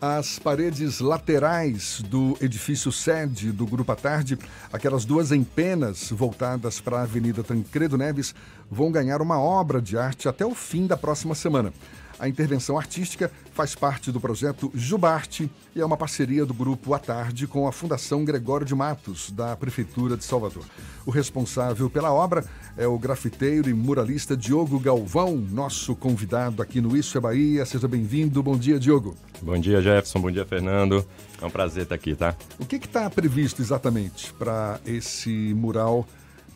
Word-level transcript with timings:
as 0.00 0.38
paredes 0.38 1.00
laterais 1.00 2.02
do 2.02 2.36
edifício 2.40 2.92
sede 2.92 3.50
do 3.50 3.66
Grupo 3.66 3.90
à 3.92 3.96
Tarde, 3.96 4.38
aquelas 4.72 5.04
duas 5.04 5.32
empenas 5.32 6.10
voltadas 6.10 6.80
para 6.80 6.98
a 6.98 7.02
Avenida 7.02 7.42
Tancredo 7.42 7.98
Neves, 7.98 8.34
vão 8.70 8.92
ganhar 8.92 9.20
uma 9.20 9.40
obra 9.40 9.82
de 9.82 9.98
arte 9.98 10.28
até 10.28 10.46
o 10.46 10.54
fim 10.54 10.86
da 10.86 10.96
próxima 10.96 11.34
semana. 11.34 11.72
A 12.18 12.28
intervenção 12.28 12.76
artística 12.76 13.30
faz 13.52 13.76
parte 13.76 14.10
do 14.10 14.20
projeto 14.20 14.72
Jubarte 14.74 15.48
e 15.74 15.80
é 15.80 15.86
uma 15.86 15.96
parceria 15.96 16.44
do 16.44 16.52
Grupo 16.52 16.92
à 16.92 16.98
Tarde 16.98 17.46
com 17.46 17.68
a 17.68 17.72
Fundação 17.72 18.24
Gregório 18.24 18.66
de 18.66 18.74
Matos, 18.74 19.30
da 19.30 19.56
Prefeitura 19.56 20.16
de 20.16 20.24
Salvador. 20.24 20.64
O 21.06 21.12
responsável 21.12 21.88
pela 21.88 22.12
obra 22.12 22.44
é 22.76 22.88
o 22.88 22.98
grafiteiro 22.98 23.70
e 23.70 23.74
muralista 23.74 24.36
Diogo 24.36 24.80
Galvão, 24.80 25.36
nosso 25.36 25.94
convidado 25.94 26.60
aqui 26.60 26.80
no 26.80 26.96
Isso 26.96 27.16
é 27.16 27.20
Bahia. 27.20 27.64
Seja 27.64 27.86
bem-vindo. 27.86 28.42
Bom 28.42 28.58
dia, 28.58 28.80
Diogo. 28.80 29.14
Bom 29.40 29.58
dia, 29.58 29.80
Jefferson. 29.80 30.20
Bom 30.20 30.30
dia, 30.30 30.44
Fernando. 30.44 31.06
É 31.40 31.46
um 31.46 31.50
prazer 31.50 31.84
estar 31.84 31.94
aqui, 31.94 32.16
tá? 32.16 32.34
O 32.58 32.66
que 32.66 32.76
está 32.76 33.08
previsto 33.08 33.62
exatamente 33.62 34.32
para 34.32 34.80
esse 34.84 35.54
mural 35.54 36.04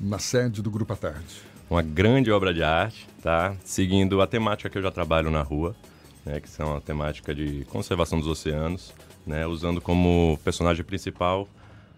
na 0.01 0.19
sede 0.19 0.61
do 0.61 0.71
Grupo 0.71 0.93
à 0.93 0.97
Tarde? 0.97 1.52
Uma 1.73 1.83
grande 1.83 2.31
obra 2.31 2.53
de 2.53 2.62
arte, 2.62 3.09
tá? 3.23 3.57
Seguindo 3.65 4.21
a 4.21 4.27
temática 4.27 4.69
que 4.69 4.77
eu 4.77 4.83
já 4.83 4.91
trabalho 4.91 5.31
na 5.31 5.41
rua, 5.41 5.75
né? 6.25 6.39
Que 6.39 6.48
são 6.48 6.77
a 6.77 6.81
temática 6.83 7.35
de 7.35 7.65
conservação 7.71 8.19
dos 8.19 8.29
oceanos, 8.29 8.93
né? 9.27 9.47
Usando 9.47 9.81
como 9.81 10.39
personagem 10.45 10.85
principal 10.85 11.48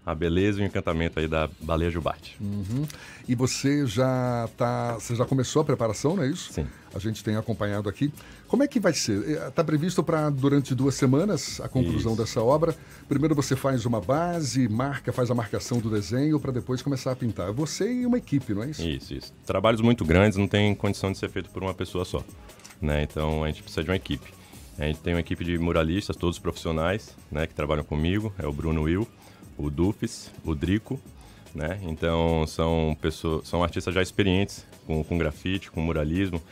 a 0.07 0.15
beleza 0.15 0.61
e 0.61 0.65
o 0.65 0.67
encantamento 0.67 1.19
aí 1.19 1.27
da 1.27 1.49
baleia 1.61 1.91
jubarte. 1.91 2.37
Uhum. 2.41 2.87
E 3.27 3.35
você 3.35 3.87
já 3.87 4.49
tá, 4.57 4.95
você 4.95 5.15
já 5.15 5.25
começou 5.25 5.63
a 5.63 5.65
preparação, 5.65 6.17
não 6.17 6.23
é 6.23 6.29
isso? 6.29 6.53
Sim. 6.53 6.67
A 6.95 6.99
gente 6.99 7.25
tem 7.25 7.37
acompanhado 7.37 7.89
aqui. 7.89 8.13
Como 8.47 8.63
é 8.63 8.69
que 8.69 8.79
vai 8.79 8.93
ser? 8.93 9.29
Está 9.49 9.63
é, 9.63 9.65
previsto 9.65 10.03
para 10.03 10.29
durante 10.31 10.75
duas 10.75 10.95
semanas 10.95 11.61
a 11.61 11.69
conclusão 11.69 12.13
isso. 12.13 12.23
dessa 12.23 12.43
obra. 12.43 12.77
Primeiro 13.09 13.35
você 13.35 13.57
faz 13.57 13.87
uma 13.87 14.01
base, 14.01 14.69
marca, 14.69 15.13
faz 15.13 15.31
a 15.31 15.35
marcação 15.35 15.79
do 15.79 15.91
desenho 15.91 16.39
para 16.39 16.53
depois 16.53 16.83
começar 16.83 17.13
a 17.13 17.17
pintar. 17.17 17.51
Você 17.53 17.91
e 17.91 18.07
uma 18.07 18.19
equipe, 18.19 18.53
não 18.53 18.63
é 18.63 18.71
isso? 18.71 18.87
Isso, 18.87 19.15
isso. 19.15 19.33
Trabalhos 19.47 19.81
muito 19.81 20.05
grandes 20.05 20.37
não 20.37 20.47
tem 20.47 20.75
condição 20.75 21.11
de 21.11 21.19
ser 21.19 21.31
feito 21.31 21.51
por 21.51 21.63
uma 21.63 21.75
pessoa 21.75 22.05
só, 22.05 22.23
né? 22.81 23.03
Então 23.03 23.43
a 23.43 23.47
gente 23.49 23.63
precisa 23.63 23.83
de 23.83 23.91
uma 23.91 23.97
equipe. 23.97 24.33
A 24.79 24.85
gente 24.85 25.01
tem 25.01 25.15
uma 25.15 25.21
equipe 25.21 25.45
de 25.45 25.57
muralistas, 25.57 26.17
todos 26.17 26.39
profissionais, 26.39 27.15
né, 27.31 27.47
que 27.47 27.55
trabalham 27.55 27.85
comigo. 27.85 28.33
É 28.39 28.47
o 28.47 28.53
Bruno 28.53 28.83
Will, 28.83 29.07
o 29.57 29.71
Dufes, 29.71 30.31
o 30.45 30.55
Drico, 30.55 31.01
né? 31.55 31.81
Então 31.83 32.47
são 32.47 32.97
pessoas, 33.01 33.47
são 33.49 33.63
artistas 33.63 33.95
já 33.95 34.03
experientes 34.03 34.67
com, 34.87 35.03
com 35.05 35.19
grafite, 35.19 35.71
com 35.71 35.81
muralismo, 35.81 36.43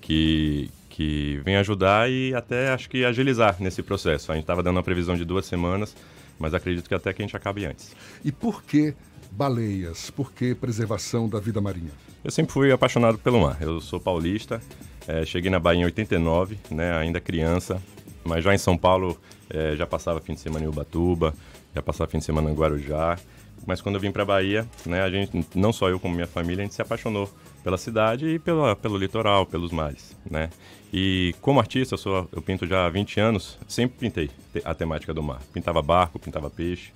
que 0.00 0.70
que 0.92 1.40
vem 1.42 1.56
ajudar 1.56 2.10
e 2.10 2.34
até 2.34 2.68
acho 2.68 2.88
que 2.90 3.02
agilizar 3.02 3.56
nesse 3.58 3.82
processo. 3.82 4.30
A 4.30 4.34
gente 4.34 4.44
estava 4.44 4.62
dando 4.62 4.76
uma 4.76 4.82
previsão 4.82 5.16
de 5.16 5.24
duas 5.24 5.46
semanas, 5.46 5.96
mas 6.38 6.52
acredito 6.52 6.86
que 6.86 6.94
até 6.94 7.14
que 7.14 7.22
a 7.22 7.24
gente 7.24 7.34
acabe 7.34 7.64
antes. 7.64 7.96
E 8.22 8.30
por 8.30 8.62
que 8.62 8.94
baleias? 9.30 10.10
Por 10.10 10.32
que 10.32 10.54
preservação 10.54 11.28
da 11.28 11.40
vida 11.40 11.62
marinha? 11.62 11.90
Eu 12.22 12.30
sempre 12.30 12.52
fui 12.52 12.70
apaixonado 12.70 13.16
pelo 13.16 13.40
mar. 13.40 13.56
Eu 13.60 13.80
sou 13.80 13.98
paulista, 13.98 14.60
é, 15.08 15.24
cheguei 15.24 15.50
na 15.50 15.58
Bahia 15.58 15.80
em 15.80 15.84
89, 15.86 16.58
né, 16.70 16.94
ainda 16.94 17.20
criança, 17.20 17.82
mas 18.22 18.44
já 18.44 18.54
em 18.54 18.58
São 18.58 18.76
Paulo 18.76 19.18
é, 19.48 19.74
já 19.74 19.86
passava 19.86 20.20
fim 20.20 20.34
de 20.34 20.40
semana 20.40 20.66
em 20.66 20.68
Ubatuba, 20.68 21.34
já 21.74 21.82
passava 21.82 22.10
fim 22.10 22.18
de 22.18 22.24
semana 22.24 22.50
em 22.50 22.54
Guarujá. 22.54 23.18
Mas 23.66 23.80
quando 23.80 23.94
eu 23.94 24.00
vim 24.00 24.10
para 24.10 24.24
Bahia, 24.24 24.66
né, 24.84 25.02
a 25.02 25.10
gente, 25.10 25.46
não 25.54 25.72
só 25.72 25.88
eu 25.88 26.00
como 26.00 26.14
minha 26.14 26.26
família, 26.26 26.62
a 26.62 26.64
gente 26.64 26.74
se 26.74 26.82
apaixonou 26.82 27.30
pela 27.62 27.78
cidade 27.78 28.26
e 28.26 28.38
pelo, 28.38 28.74
pelo 28.76 28.96
litoral, 28.96 29.46
pelos 29.46 29.70
mares, 29.70 30.16
né? 30.28 30.50
E 30.92 31.34
como 31.40 31.60
artista, 31.60 31.94
eu, 31.94 31.98
sou, 31.98 32.28
eu 32.32 32.42
pinto 32.42 32.66
já 32.66 32.84
há 32.84 32.88
20 32.88 33.20
anos, 33.20 33.58
sempre 33.68 33.98
pintei 33.98 34.30
a 34.64 34.74
temática 34.74 35.14
do 35.14 35.22
mar. 35.22 35.40
Pintava 35.52 35.80
barco, 35.80 36.18
pintava 36.18 36.50
peixe. 36.50 36.92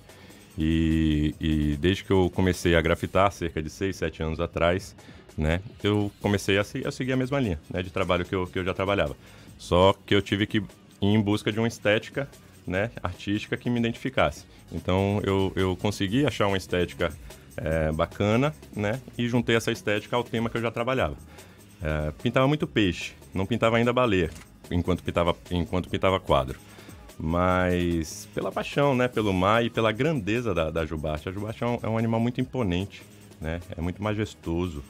E, 0.57 1.33
e 1.39 1.77
desde 1.79 2.03
que 2.03 2.11
eu 2.11 2.31
comecei 2.33 2.75
a 2.75 2.81
grafitar, 2.81 3.31
cerca 3.31 3.61
de 3.61 3.69
6, 3.69 3.95
7 3.95 4.23
anos 4.23 4.39
atrás, 4.39 4.95
né, 5.37 5.61
eu 5.83 6.11
comecei 6.21 6.57
a, 6.57 6.61
a 6.61 6.91
seguir 6.91 7.13
a 7.13 7.17
mesma 7.17 7.39
linha 7.39 7.59
né, 7.69 7.81
de 7.81 7.91
trabalho 7.91 8.25
que 8.25 8.35
eu, 8.35 8.45
que 8.45 8.59
eu 8.59 8.65
já 8.65 8.73
trabalhava. 8.73 9.15
Só 9.57 9.95
que 10.05 10.13
eu 10.13 10.21
tive 10.21 10.45
que 10.45 10.57
ir 10.57 10.65
em 11.01 11.21
busca 11.21 11.51
de 11.51 11.59
uma 11.59 11.67
estética 11.67 12.27
né, 12.67 12.91
artística 13.01 13.55
que 13.55 13.69
me 13.69 13.79
identificasse. 13.79 14.45
Então 14.71 15.21
eu, 15.23 15.51
eu 15.55 15.75
consegui 15.77 16.25
achar 16.25 16.47
uma 16.47 16.57
estética 16.57 17.11
é, 17.55 17.91
bacana 17.91 18.53
né, 18.75 18.99
e 19.17 19.27
juntei 19.27 19.55
essa 19.55 19.71
estética 19.71 20.15
ao 20.15 20.23
tema 20.23 20.49
que 20.49 20.57
eu 20.57 20.61
já 20.61 20.69
trabalhava. 20.69 21.15
É, 21.81 22.11
pintava 22.21 22.47
muito 22.47 22.67
peixe, 22.67 23.13
não 23.33 23.45
pintava 23.45 23.77
ainda 23.77 23.93
baleia, 23.93 24.29
enquanto 24.69 25.01
pintava, 25.01 25.35
enquanto 25.49 25.89
pintava 25.89 26.19
quadro. 26.19 26.59
Mas 27.17 28.27
pela 28.35 28.51
paixão 28.51 28.93
né, 28.93 29.07
pelo 29.07 29.33
mar 29.33 29.65
e 29.65 29.69
pela 29.69 29.91
grandeza 29.91 30.53
da, 30.53 30.69
da 30.69 30.85
jubarte. 30.85 31.27
A 31.27 31.31
jubarte 31.31 31.63
é 31.63 31.67
um, 31.67 31.79
é 31.81 31.89
um 31.89 31.97
animal 31.97 32.19
muito 32.19 32.39
imponente, 32.39 33.01
né, 33.41 33.59
é 33.75 33.81
muito 33.81 34.03
majestoso, 34.03 34.83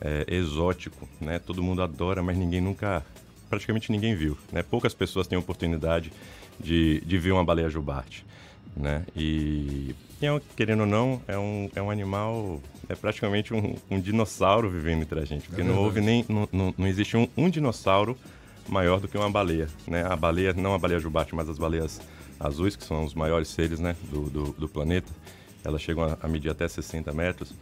é, 0.00 0.24
exótico. 0.28 1.08
Né, 1.20 1.38
todo 1.38 1.62
mundo 1.62 1.82
adora, 1.82 2.22
mas 2.22 2.36
ninguém 2.36 2.60
nunca 2.60 3.04
praticamente 3.52 3.92
ninguém 3.92 4.14
viu. 4.14 4.38
Né? 4.50 4.62
Poucas 4.62 4.94
pessoas 4.94 5.26
têm 5.26 5.36
oportunidade 5.36 6.10
de, 6.58 7.02
de 7.02 7.18
ver 7.18 7.32
uma 7.32 7.44
baleia 7.44 7.68
jubarte. 7.68 8.24
Né? 8.74 9.04
E, 9.14 9.94
é 10.22 10.40
querendo 10.56 10.80
ou 10.80 10.86
não, 10.86 11.20
é 11.28 11.36
um, 11.36 11.70
é 11.76 11.82
um 11.82 11.90
animal, 11.90 12.62
é 12.88 12.94
praticamente 12.94 13.52
um, 13.52 13.76
um 13.90 14.00
dinossauro 14.00 14.70
vivendo 14.70 15.02
entre 15.02 15.20
a 15.20 15.24
gente. 15.26 15.48
Porque 15.48 15.60
é 15.60 15.64
não 15.64 15.76
houve 15.76 16.00
nem, 16.00 16.24
não, 16.30 16.48
não, 16.50 16.74
não 16.78 16.86
existe 16.86 17.14
um, 17.14 17.28
um, 17.36 17.50
dinossauro 17.50 18.16
maior 18.70 19.00
do 19.00 19.06
que 19.06 19.18
uma 19.18 19.30
baleia. 19.30 19.68
Né? 19.86 20.02
A 20.02 20.16
baleia, 20.16 20.54
não 20.54 20.72
a 20.72 20.78
baleia 20.78 20.98
jubarte, 20.98 21.34
mas 21.34 21.46
as 21.46 21.58
baleias 21.58 22.00
azuis, 22.40 22.74
que 22.74 22.84
são 22.84 23.04
os 23.04 23.12
maiores 23.12 23.48
seres 23.48 23.78
né, 23.78 23.94
do, 24.10 24.30
do, 24.30 24.44
do 24.52 24.66
planeta, 24.66 25.12
elas 25.62 25.82
chegam 25.82 26.04
a, 26.04 26.16
a 26.22 26.26
medir 26.26 26.50
até 26.50 26.66
60 26.66 27.12
metros. 27.12 27.52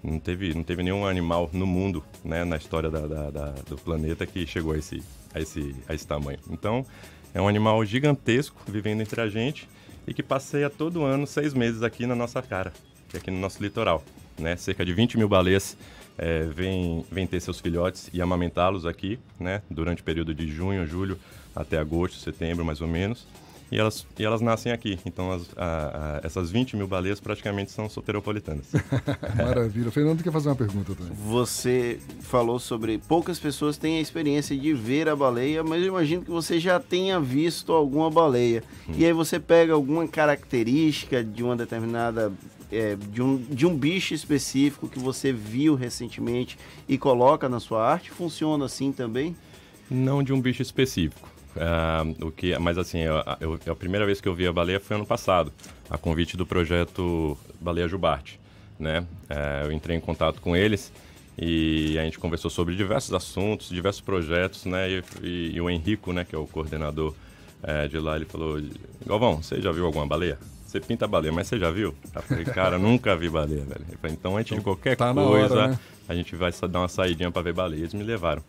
Não 0.00 0.20
teve, 0.20 0.54
não 0.54 0.62
teve 0.62 0.84
nenhum 0.84 1.04
animal 1.04 1.50
no 1.52 1.66
mundo, 1.66 2.04
né, 2.24 2.44
na 2.44 2.56
história 2.56 2.88
da, 2.88 3.00
da, 3.00 3.30
da, 3.30 3.46
do 3.68 3.76
planeta 3.76 4.24
que 4.24 4.46
chegou 4.46 4.72
a 4.72 4.78
esse, 4.78 5.02
a, 5.34 5.40
esse, 5.40 5.74
a 5.88 5.94
esse 5.94 6.06
tamanho. 6.06 6.38
Então, 6.50 6.84
é 7.32 7.40
um 7.40 7.48
animal 7.48 7.84
gigantesco 7.84 8.60
vivendo 8.66 9.00
entre 9.00 9.20
a 9.20 9.28
gente 9.28 9.68
e 10.06 10.14
que 10.14 10.22
passeia 10.22 10.68
todo 10.68 11.04
ano 11.04 11.26
seis 11.26 11.54
meses 11.54 11.82
aqui 11.82 12.06
na 12.06 12.14
nossa 12.14 12.42
cara, 12.42 12.72
aqui 13.14 13.30
no 13.30 13.38
nosso 13.38 13.62
litoral. 13.62 14.02
Né? 14.38 14.56
Cerca 14.56 14.84
de 14.84 14.92
20 14.92 15.18
mil 15.18 15.28
baleias 15.28 15.76
é, 16.18 16.44
vêm, 16.44 17.04
vêm 17.10 17.26
ter 17.26 17.40
seus 17.40 17.60
filhotes 17.60 18.10
e 18.12 18.20
amamentá-los 18.20 18.86
aqui, 18.86 19.18
né? 19.38 19.62
durante 19.70 20.02
o 20.02 20.04
período 20.04 20.34
de 20.34 20.48
junho, 20.48 20.86
julho 20.86 21.18
até 21.54 21.78
agosto, 21.78 22.18
setembro 22.18 22.64
mais 22.64 22.80
ou 22.80 22.88
menos 22.88 23.26
e 23.70 23.78
elas, 23.78 24.06
e 24.18 24.24
elas 24.24 24.40
nascem 24.40 24.72
aqui. 24.72 24.98
Então, 25.06 25.30
as, 25.30 25.42
a, 25.56 26.18
a, 26.22 26.26
essas 26.26 26.50
20 26.50 26.76
mil 26.76 26.88
baleias 26.88 27.20
praticamente 27.20 27.70
são 27.70 27.88
soteropolitanas. 27.88 28.66
Maravilha. 29.36 29.90
Fernando 29.90 30.22
quer 30.22 30.32
fazer 30.32 30.48
uma 30.48 30.56
pergunta 30.56 30.94
também. 30.94 31.12
Você 31.14 32.00
falou 32.20 32.58
sobre 32.58 32.98
poucas 32.98 33.38
pessoas 33.38 33.76
têm 33.76 33.98
a 33.98 34.00
experiência 34.00 34.56
de 34.56 34.74
ver 34.74 35.08
a 35.08 35.14
baleia, 35.14 35.62
mas 35.62 35.82
eu 35.82 35.88
imagino 35.88 36.22
que 36.22 36.30
você 36.30 36.58
já 36.58 36.80
tenha 36.80 37.20
visto 37.20 37.72
alguma 37.72 38.10
baleia. 38.10 38.64
Hum. 38.88 38.92
E 38.96 39.04
aí 39.04 39.12
você 39.12 39.38
pega 39.38 39.72
alguma 39.72 40.06
característica 40.08 41.22
de 41.22 41.42
uma 41.42 41.56
determinada 41.56 42.32
é, 42.72 42.96
de, 42.96 43.22
um, 43.22 43.36
de 43.36 43.66
um 43.66 43.76
bicho 43.76 44.14
específico 44.14 44.88
que 44.88 44.98
você 44.98 45.32
viu 45.32 45.74
recentemente 45.74 46.58
e 46.88 46.98
coloca 46.98 47.48
na 47.48 47.60
sua 47.60 47.86
arte? 47.86 48.10
Funciona 48.10 48.64
assim 48.64 48.92
também? 48.92 49.36
Não 49.90 50.22
de 50.22 50.32
um 50.32 50.40
bicho 50.40 50.62
específico. 50.62 51.28
Uh, 51.56 52.26
o 52.26 52.30
que, 52.30 52.56
mas 52.58 52.78
assim, 52.78 53.00
eu, 53.00 53.16
eu, 53.40 53.72
a 53.72 53.76
primeira 53.76 54.06
vez 54.06 54.20
que 54.20 54.28
eu 54.28 54.34
vi 54.34 54.46
a 54.46 54.52
baleia 54.52 54.78
foi 54.78 54.96
ano 54.96 55.06
passado, 55.06 55.52
a 55.88 55.98
convite 55.98 56.36
do 56.36 56.46
projeto 56.46 57.36
Baleia 57.60 57.88
Jubarte. 57.88 58.38
Né? 58.78 59.00
Uh, 59.00 59.66
eu 59.66 59.72
entrei 59.72 59.96
em 59.96 60.00
contato 60.00 60.40
com 60.40 60.56
eles 60.56 60.92
e 61.36 61.98
a 61.98 62.02
gente 62.02 62.18
conversou 62.18 62.50
sobre 62.50 62.74
diversos 62.76 63.12
assuntos, 63.12 63.68
diversos 63.68 64.00
projetos, 64.00 64.64
né? 64.64 64.90
E, 64.90 65.04
e, 65.22 65.52
e 65.54 65.60
o 65.60 65.68
Henrico, 65.68 66.12
né, 66.12 66.24
que 66.24 66.34
é 66.34 66.38
o 66.38 66.46
coordenador 66.46 67.14
uh, 67.62 67.88
de 67.88 67.98
lá, 67.98 68.16
ele 68.16 68.26
falou: 68.26 68.60
Galvão, 69.06 69.42
você 69.42 69.60
já 69.60 69.72
viu 69.72 69.86
alguma 69.86 70.06
baleia? 70.06 70.38
Você 70.64 70.78
pinta 70.78 71.08
baleia, 71.08 71.32
mas 71.32 71.48
você 71.48 71.58
já 71.58 71.70
viu? 71.70 71.94
Eu 72.14 72.22
falei, 72.22 72.44
cara, 72.44 72.78
nunca 72.78 73.16
vi 73.16 73.28
baleia, 73.28 73.64
velho. 73.64 73.84
Falou, 74.00 74.16
então 74.16 74.36
antes 74.36 74.52
então, 74.52 74.58
de 74.58 74.64
qualquer 74.64 74.96
tá 74.96 75.12
coisa, 75.12 75.54
hora, 75.54 75.68
né? 75.68 75.78
a 76.08 76.14
gente 76.14 76.36
vai 76.36 76.52
dar 76.70 76.78
uma 76.78 76.88
saidinha 76.88 77.28
para 77.28 77.42
ver 77.42 77.52
baleia. 77.52 77.80
Eles 77.80 77.94
me 77.94 78.04
levaram. 78.04 78.42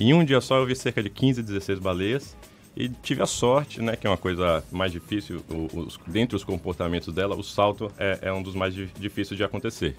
Em 0.00 0.14
um 0.14 0.24
dia 0.24 0.40
só 0.40 0.56
eu 0.56 0.64
vi 0.64 0.74
cerca 0.74 1.02
de 1.02 1.10
15, 1.10 1.42
16 1.42 1.78
baleias 1.78 2.34
e 2.74 2.88
tive 2.88 3.22
a 3.22 3.26
sorte, 3.26 3.82
né, 3.82 3.96
que 3.96 4.06
é 4.06 4.10
uma 4.10 4.16
coisa 4.16 4.64
mais 4.72 4.90
difícil, 4.90 5.44
os, 5.74 6.00
dentre 6.06 6.34
os 6.34 6.42
comportamentos 6.42 7.12
dela, 7.12 7.36
o 7.36 7.42
salto 7.42 7.92
é, 7.98 8.18
é 8.22 8.32
um 8.32 8.42
dos 8.42 8.54
mais 8.54 8.74
difíceis 8.74 9.36
de 9.36 9.44
acontecer. 9.44 9.94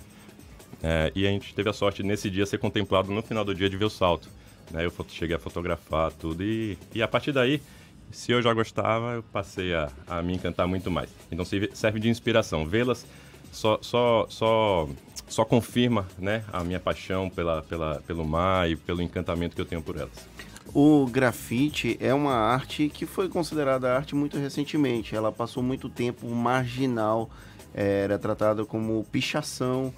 É, 0.81 1.12
e 1.13 1.27
a 1.27 1.30
gente 1.30 1.53
teve 1.53 1.69
a 1.69 1.74
sorte 1.74 2.01
nesse 2.01 2.31
dia 2.31 2.48
ser 2.48 2.57
contemplado 2.57 3.12
no 3.12 3.21
final 3.21 3.45
do 3.45 3.53
dia 3.53 3.69
de 3.69 3.77
ver 3.77 3.86
o 3.86 3.89
salto. 3.92 4.27
Né, 4.71 4.83
eu 4.83 4.94
cheguei 5.07 5.36
a 5.36 5.39
fotografar 5.39 6.12
tudo 6.13 6.44
e, 6.44 6.80
e 6.95 7.03
a 7.03 7.07
partir 7.07 7.31
daí, 7.31 7.62
se 8.09 8.31
eu 8.31 8.42
já 8.42 8.51
gostava, 8.56 9.13
eu 9.13 9.24
passei 9.24 9.71
a, 9.75 9.92
a 10.07 10.24
me 10.24 10.33
encantar 10.33 10.68
muito 10.68 10.89
mais. 10.89 11.12
Então 11.31 11.45
serve 11.45 12.00
de 12.00 12.09
inspiração. 12.09 12.65
Vê-las 12.65 13.06
só, 13.51 13.77
só, 13.83 14.25
só, 14.30 14.89
só 15.31 15.45
confirma 15.45 16.06
né, 16.19 16.44
a 16.51 16.63
minha 16.63 16.80
paixão 16.80 17.30
pela, 17.30 17.62
pela, 17.63 18.01
pelo 18.06 18.25
mar 18.25 18.69
e 18.69 18.75
pelo 18.75 19.01
encantamento 19.01 19.56
que 19.56 19.62
eu 19.62 19.66
tenho 19.66 19.81
por 19.81 19.95
elas. 19.95 20.28
O 20.74 21.06
grafite 21.07 21.98
é 22.00 22.13
uma 22.13 22.33
arte 22.33 22.89
que 22.89 23.06
foi 23.06 23.28
considerada 23.30 23.95
arte 23.95 24.13
muito 24.13 24.38
recentemente. 24.38 25.16
Ela 25.16 25.31
passou 25.31 25.63
muito 25.63 25.89
tempo 25.89 26.28
marginal, 26.30 27.30
era 27.74 28.19
tratada 28.19 28.66
como 28.66 29.06
pichação, 29.12 29.94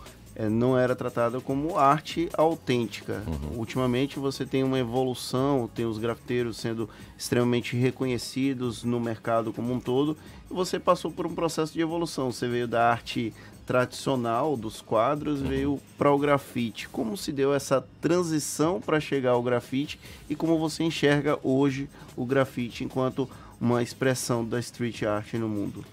não 0.49 0.77
era 0.77 0.95
tratada 0.95 1.39
como 1.39 1.77
arte 1.77 2.27
autêntica. 2.33 3.23
Uhum. 3.27 3.57
Ultimamente 3.59 4.19
você 4.19 4.45
tem 4.45 4.63
uma 4.63 4.79
evolução, 4.79 5.69
tem 5.73 5.85
os 5.85 5.97
grafiteiros 5.97 6.57
sendo 6.57 6.89
extremamente 7.17 7.75
reconhecidos 7.75 8.83
no 8.83 8.99
mercado 8.99 9.53
como 9.53 9.73
um 9.73 9.79
todo, 9.79 10.17
e 10.49 10.53
você 10.53 10.79
passou 10.79 11.11
por 11.11 11.27
um 11.27 11.35
processo 11.35 11.73
de 11.73 11.81
evolução. 11.81 12.31
Você 12.31 12.47
veio 12.47 12.67
da 12.67 12.89
arte 12.89 13.33
tradicional 13.65 14.57
dos 14.57 14.81
quadros, 14.81 15.41
uhum. 15.41 15.47
veio 15.47 15.81
para 15.97 16.11
o 16.11 16.17
grafite. 16.17 16.89
Como 16.89 17.15
se 17.15 17.31
deu 17.31 17.53
essa 17.53 17.85
transição 18.01 18.81
para 18.81 18.99
chegar 18.99 19.31
ao 19.31 19.43
grafite 19.43 19.99
e 20.29 20.35
como 20.35 20.57
você 20.57 20.83
enxerga 20.83 21.39
hoje 21.43 21.87
o 22.15 22.25
grafite 22.25 22.83
enquanto 22.83 23.29
uma 23.61 23.81
expressão 23.81 24.43
da 24.43 24.59
street 24.59 25.03
art 25.03 25.33
no 25.35 25.47
mundo? 25.47 25.85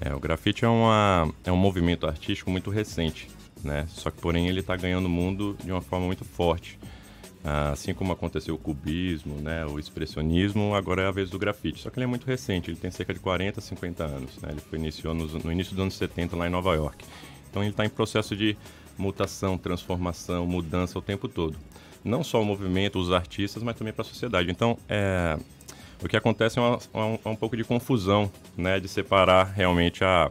É, 0.00 0.14
o 0.14 0.20
grafite 0.20 0.64
é, 0.64 0.68
uma, 0.68 1.28
é 1.44 1.50
um 1.50 1.56
movimento 1.56 2.06
artístico 2.06 2.50
muito 2.50 2.70
recente 2.70 3.28
né? 3.62 3.86
Só 3.88 4.10
que, 4.10 4.20
porém, 4.20 4.48
ele 4.48 4.60
está 4.60 4.76
ganhando 4.76 5.06
o 5.06 5.10
mundo 5.10 5.56
de 5.62 5.70
uma 5.70 5.82
forma 5.82 6.06
muito 6.06 6.24
forte. 6.24 6.78
Ah, 7.44 7.70
assim 7.70 7.94
como 7.94 8.12
aconteceu 8.12 8.54
o 8.56 8.58
cubismo, 8.58 9.36
né, 9.36 9.64
o 9.64 9.78
expressionismo, 9.78 10.74
agora 10.74 11.02
é 11.02 11.06
a 11.06 11.10
vez 11.10 11.30
do 11.30 11.38
grafite. 11.38 11.80
Só 11.80 11.90
que 11.90 11.98
ele 11.98 12.04
é 12.04 12.06
muito 12.06 12.26
recente, 12.26 12.70
ele 12.70 12.76
tem 12.76 12.90
cerca 12.90 13.14
de 13.14 13.20
40, 13.20 13.60
50 13.60 14.04
anos. 14.04 14.38
Né? 14.38 14.50
Ele 14.52 14.60
foi 14.60 14.78
iniciou 14.78 15.14
no, 15.14 15.52
início 15.52 15.74
dos 15.74 15.82
anos 15.82 15.94
70 15.94 16.36
lá 16.36 16.46
em 16.46 16.50
Nova 16.50 16.74
York. 16.74 17.04
Então 17.48 17.62
ele 17.62 17.70
está 17.70 17.84
em 17.84 17.88
processo 17.88 18.36
de 18.36 18.56
mutação, 18.96 19.56
transformação, 19.56 20.46
mudança 20.46 20.98
o 20.98 21.02
tempo 21.02 21.28
todo. 21.28 21.56
Não 22.04 22.24
só 22.24 22.42
o 22.42 22.44
movimento, 22.44 22.98
os 22.98 23.12
artistas, 23.12 23.62
mas 23.62 23.76
também 23.76 23.92
para 23.92 24.02
a 24.02 24.04
sociedade. 24.04 24.50
Então, 24.50 24.76
é, 24.88 25.38
o 26.02 26.08
que 26.08 26.16
acontece 26.16 26.58
é, 26.58 26.62
uma, 26.62 26.78
uma, 26.92 27.18
um 27.32 27.36
pouco 27.36 27.56
de 27.56 27.64
confusão, 27.64 28.30
né, 28.56 28.78
de 28.80 28.88
separar 28.88 29.44
realmente 29.44 30.04
a, 30.04 30.30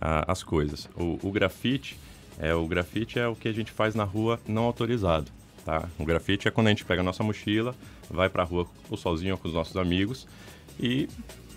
a, 0.00 0.30
as 0.30 0.42
coisas. 0.42 0.88
O, 0.94 1.18
o 1.22 1.32
grafite 1.32 1.98
é, 2.38 2.54
o 2.54 2.66
grafite 2.66 3.18
é 3.18 3.26
o 3.26 3.34
que 3.34 3.48
a 3.48 3.52
gente 3.52 3.72
faz 3.72 3.94
na 3.94 4.04
rua 4.04 4.38
não 4.46 4.64
autorizado, 4.64 5.30
tá? 5.64 5.88
O 5.98 6.04
grafite 6.04 6.48
é 6.48 6.50
quando 6.50 6.66
a 6.66 6.70
gente 6.70 6.84
pega 6.84 7.00
a 7.00 7.04
nossa 7.04 7.22
mochila, 7.22 7.74
vai 8.10 8.28
para 8.28 8.42
a 8.42 8.46
rua 8.46 8.66
ou 8.90 8.96
sozinho 8.96 9.36
com 9.38 9.48
os 9.48 9.54
nossos 9.54 9.76
amigos 9.76 10.26
e 10.78 11.08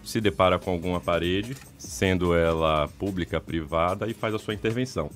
se 0.03 0.19
depara 0.19 0.57
com 0.57 0.71
alguma 0.71 0.99
parede, 0.99 1.55
sendo 1.77 2.33
ela 2.33 2.87
pública, 2.97 3.39
privada, 3.39 4.07
e 4.07 4.13
faz 4.13 4.33
a 4.33 4.39
sua 4.39 4.53
intervenção. 4.53 5.09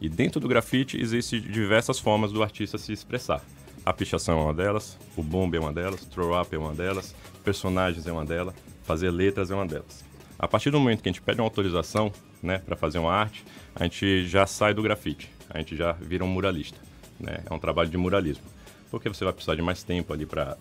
E 0.00 0.08
dentro 0.08 0.40
do 0.40 0.48
grafite 0.48 1.00
existem 1.00 1.40
diversas 1.40 1.98
formas 1.98 2.32
do 2.32 2.42
artista 2.42 2.78
se 2.78 2.92
expressar. 2.92 3.42
A 3.84 3.92
pichação 3.92 4.38
é 4.38 4.42
uma 4.44 4.54
delas, 4.54 4.98
o 5.16 5.22
bomb 5.22 5.54
é 5.54 5.60
uma 5.60 5.72
delas, 5.72 6.04
throw 6.04 6.40
up 6.40 6.54
é 6.54 6.58
uma 6.58 6.74
delas, 6.74 7.14
personagens 7.42 8.06
é 8.06 8.12
uma 8.12 8.24
delas, 8.24 8.54
fazer 8.84 9.10
letras 9.10 9.50
é 9.50 9.54
uma 9.54 9.66
delas. 9.66 10.04
A 10.38 10.46
partir 10.46 10.70
do 10.70 10.78
momento 10.78 11.02
que 11.02 11.08
a 11.08 11.12
gente 11.12 11.22
pede 11.22 11.40
uma 11.40 11.46
autorização, 11.46 12.12
né, 12.42 12.58
para 12.58 12.76
fazer 12.76 12.98
uma 12.98 13.12
arte, 13.12 13.44
a 13.74 13.84
gente 13.84 14.26
já 14.26 14.46
sai 14.46 14.74
do 14.74 14.82
grafite, 14.82 15.30
a 15.50 15.58
gente 15.58 15.76
já 15.76 15.92
vira 15.92 16.24
um 16.24 16.28
muralista, 16.28 16.78
né? 17.18 17.40
É 17.48 17.52
um 17.52 17.58
trabalho 17.58 17.88
de 17.88 17.96
muralismo. 17.96 18.44
Porque 18.90 19.08
você 19.08 19.22
vai 19.22 19.34
precisar 19.34 19.54
de 19.54 19.60
mais 19.60 19.82
tempo 19.82 20.12
ali 20.12 20.24
para 20.24 20.56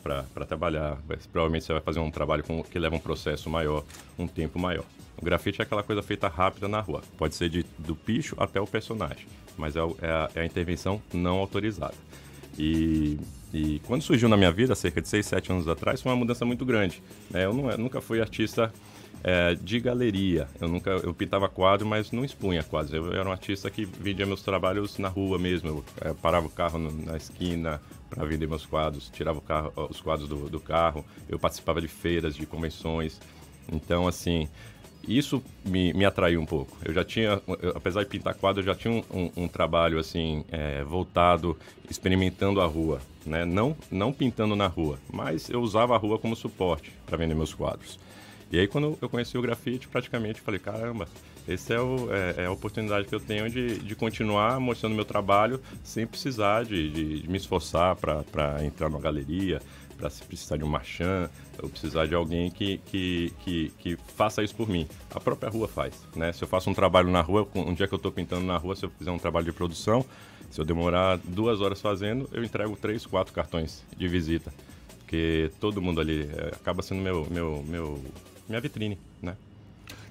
trabalhar, 0.47 0.97
provavelmente 1.31 1.63
você 1.65 1.71
vai 1.71 1.81
fazer 1.81 2.00
um 2.00 2.12
trabalho 2.12 2.44
com, 2.44 2.62
que 2.62 2.77
leva 2.77 2.95
um 2.95 3.00
processo 3.00 3.50
maior, 3.50 3.85
um 4.19 4.27
tempo 4.27 4.59
maior. 4.59 4.83
O 5.18 5.24
grafite 5.24 5.62
é 5.62 5.63
aquela 5.63 5.81
coisa 5.81 6.03
feita 6.03 6.27
rápida 6.27 6.68
na 6.68 6.81
rua, 6.81 7.01
pode 7.18 7.35
ser 7.35 7.50
de, 7.50 7.65
do 7.79 7.95
picho 7.95 8.35
até 8.38 8.59
o 8.59 8.68
personagem, 8.68 9.25
mas 9.56 9.75
é, 9.75 9.79
é, 9.79 10.09
a, 10.09 10.29
é 10.35 10.41
a 10.41 10.45
intervenção 10.45 11.01
não 11.13 11.38
autorizada. 11.38 11.95
E, 12.57 13.18
e, 13.53 13.79
quando 13.85 14.01
surgiu 14.01 14.27
na 14.27 14.35
minha 14.35 14.51
vida, 14.51 14.75
cerca 14.75 15.01
de 15.01 15.07
6, 15.07 15.25
7 15.25 15.51
anos 15.51 15.68
atrás, 15.68 16.01
foi 16.01 16.12
uma 16.12 16.18
mudança 16.18 16.44
muito 16.44 16.65
grande. 16.65 17.01
Né? 17.29 17.45
Eu, 17.45 17.53
não, 17.53 17.69
eu 17.69 17.77
nunca 17.77 18.01
fui 18.01 18.19
artista 18.19 18.74
é, 19.24 19.56
de 19.56 19.80
galeria. 19.80 20.48
Eu 20.60 20.68
nunca 20.68 20.92
eu 20.92 21.14
pintava 21.14 21.50
quadro, 21.50 21.86
mas 21.86 22.12
não 22.12 22.24
expunha 22.24 22.64
quadros. 22.64 22.94
Eu, 22.94 23.06
eu 23.08 23.19
era 23.19 23.28
um 23.28 23.31
artista 23.31 23.69
que 23.69 23.86
vendia 23.86 24.25
meus 24.25 24.42
trabalhos 24.42 24.98
na 24.98 25.08
rua 25.08 25.38
mesmo. 25.38 25.69
Eu, 25.69 25.86
é, 26.02 26.14
parava 26.14 26.48
o 26.48 26.50
carro 26.50 26.78
no, 26.80 26.92
na 26.92 27.18
esquina 27.18 27.81
para 28.10 28.25
vender 28.25 28.48
meus 28.48 28.66
quadros, 28.66 29.10
tirava 29.10 29.42
carro, 29.42 29.74
os 29.90 30.00
quadros 30.00 30.28
do, 30.30 30.50
do 30.50 30.60
carro. 30.60 31.06
Eu 31.28 31.38
participava 31.38 31.81
de 31.81 31.88
feiras, 31.88 32.36
de 32.36 32.46
convenções. 32.46 33.19
Então, 33.72 34.08
assim, 34.08 34.48
isso 35.08 35.42
me, 35.63 35.94
me 35.94 36.04
atraiu 36.06 36.42
um 36.42 36.46
pouco. 36.46 36.78
Eu 36.84 36.94
já 36.94 37.04
tinha, 37.04 37.42
eu, 37.62 37.72
apesar 37.75 38.04
de 38.04 38.10
pintar 38.10 38.34
quadro, 38.34 38.62
eu 38.62 38.66
já 38.66 38.75
tinha 38.75 38.94
um, 38.94 39.04
um, 39.10 39.44
um 39.44 39.48
trabalho 39.48 40.00
assim 40.00 40.44
é, 40.52 40.84
voltado, 40.84 41.58
experimentando 41.90 42.60
a 42.60 42.66
rua, 42.66 43.02
né? 43.25 43.46
Não, 43.46 43.75
não 43.90 44.12
pintando 44.12 44.56
na 44.56 44.68
rua, 44.68 45.00
mas 45.12 45.50
eu 45.50 45.62
usava 45.62 45.96
a 45.96 45.98
rua 45.98 46.20
como 46.20 46.36
suporte 46.36 46.92
para 47.06 47.18
vender 47.18 47.36
meus 47.36 47.54
quadros. 47.54 47.98
E 48.52 48.60
aí, 48.60 48.68
quando 48.68 48.98
eu 49.02 49.10
conheci 49.10 49.38
o 49.38 49.42
grafite, 49.42 49.88
praticamente 49.88 50.40
falei: 50.40 50.60
caramba, 50.60 51.08
essa 51.48 51.74
é, 51.74 51.78
é, 51.78 52.44
é, 52.44 52.46
a 52.46 52.52
oportunidade 52.52 53.08
que 53.08 53.16
eu 53.16 53.20
tenho 53.20 53.50
de, 53.50 53.80
de 53.80 53.96
continuar 53.96 54.60
mostrando 54.60 54.96
meu 54.96 55.06
trabalho 55.06 55.62
sem 55.84 56.08
precisar 56.08 56.64
de, 56.64 56.90
de, 56.90 57.22
de 57.22 57.30
me 57.30 57.38
esforçar 57.38 57.96
para 57.96 58.64
entrar 58.64 58.90
numa 58.90 59.02
galeria, 59.02 59.62
para 59.98 60.10
se 60.10 60.24
precisar 60.24 60.58
de 60.58 60.64
um 60.64 60.68
marchand, 60.68 61.30
ou 61.62 61.70
precisar 61.70 62.06
de 62.06 62.16
alguém 62.16 62.50
que, 62.50 62.78
que, 62.86 63.34
que, 63.40 63.74
que, 63.80 63.98
faça 64.16 64.44
isso 64.44 64.56
por 64.56 64.70
mim. 64.70 64.88
A 65.12 65.20
própria 65.20 65.50
rua 65.50 65.68
faz, 65.68 65.94
né? 66.16 66.32
Se 66.32 66.44
eu 66.44 66.48
faço 66.48 66.70
um 66.70 66.74
trabalho 66.74 67.10
na 67.10 67.22
rua, 67.22 67.48
um 67.56 67.74
dia 67.74 67.88
que 67.88 67.94
eu 67.94 67.98
estou 67.98 68.12
pintando 68.12 68.46
na 68.46 68.58
rua, 68.58 68.76
se 68.76 68.86
eu 68.86 68.90
fizer 68.92 69.12
um 69.12 69.20
trabalho 69.20 69.46
de 69.46 69.52
produção, 69.52 70.06
se 70.50 70.62
eu 70.62 70.66
demorar 70.66 71.18
duas 71.18 71.60
horas 71.60 71.82
fazendo, 71.82 72.30
eu 72.32 72.44
entrego 72.44 72.78
três, 72.78 73.06
quatro 73.06 73.34
cartões 73.34 73.84
de 73.96 74.08
visita. 74.08 74.54
Porque 75.00 75.50
todo 75.60 75.82
mundo 75.82 76.02
ali 76.02 76.30
é, 76.34 76.48
acaba 76.48 76.82
sendo 76.82 77.02
meu, 77.02 77.26
meu, 77.30 77.64
meu 77.68 78.04
minha 78.48 78.62
vitrine, 78.62 78.98
né? 79.22 79.36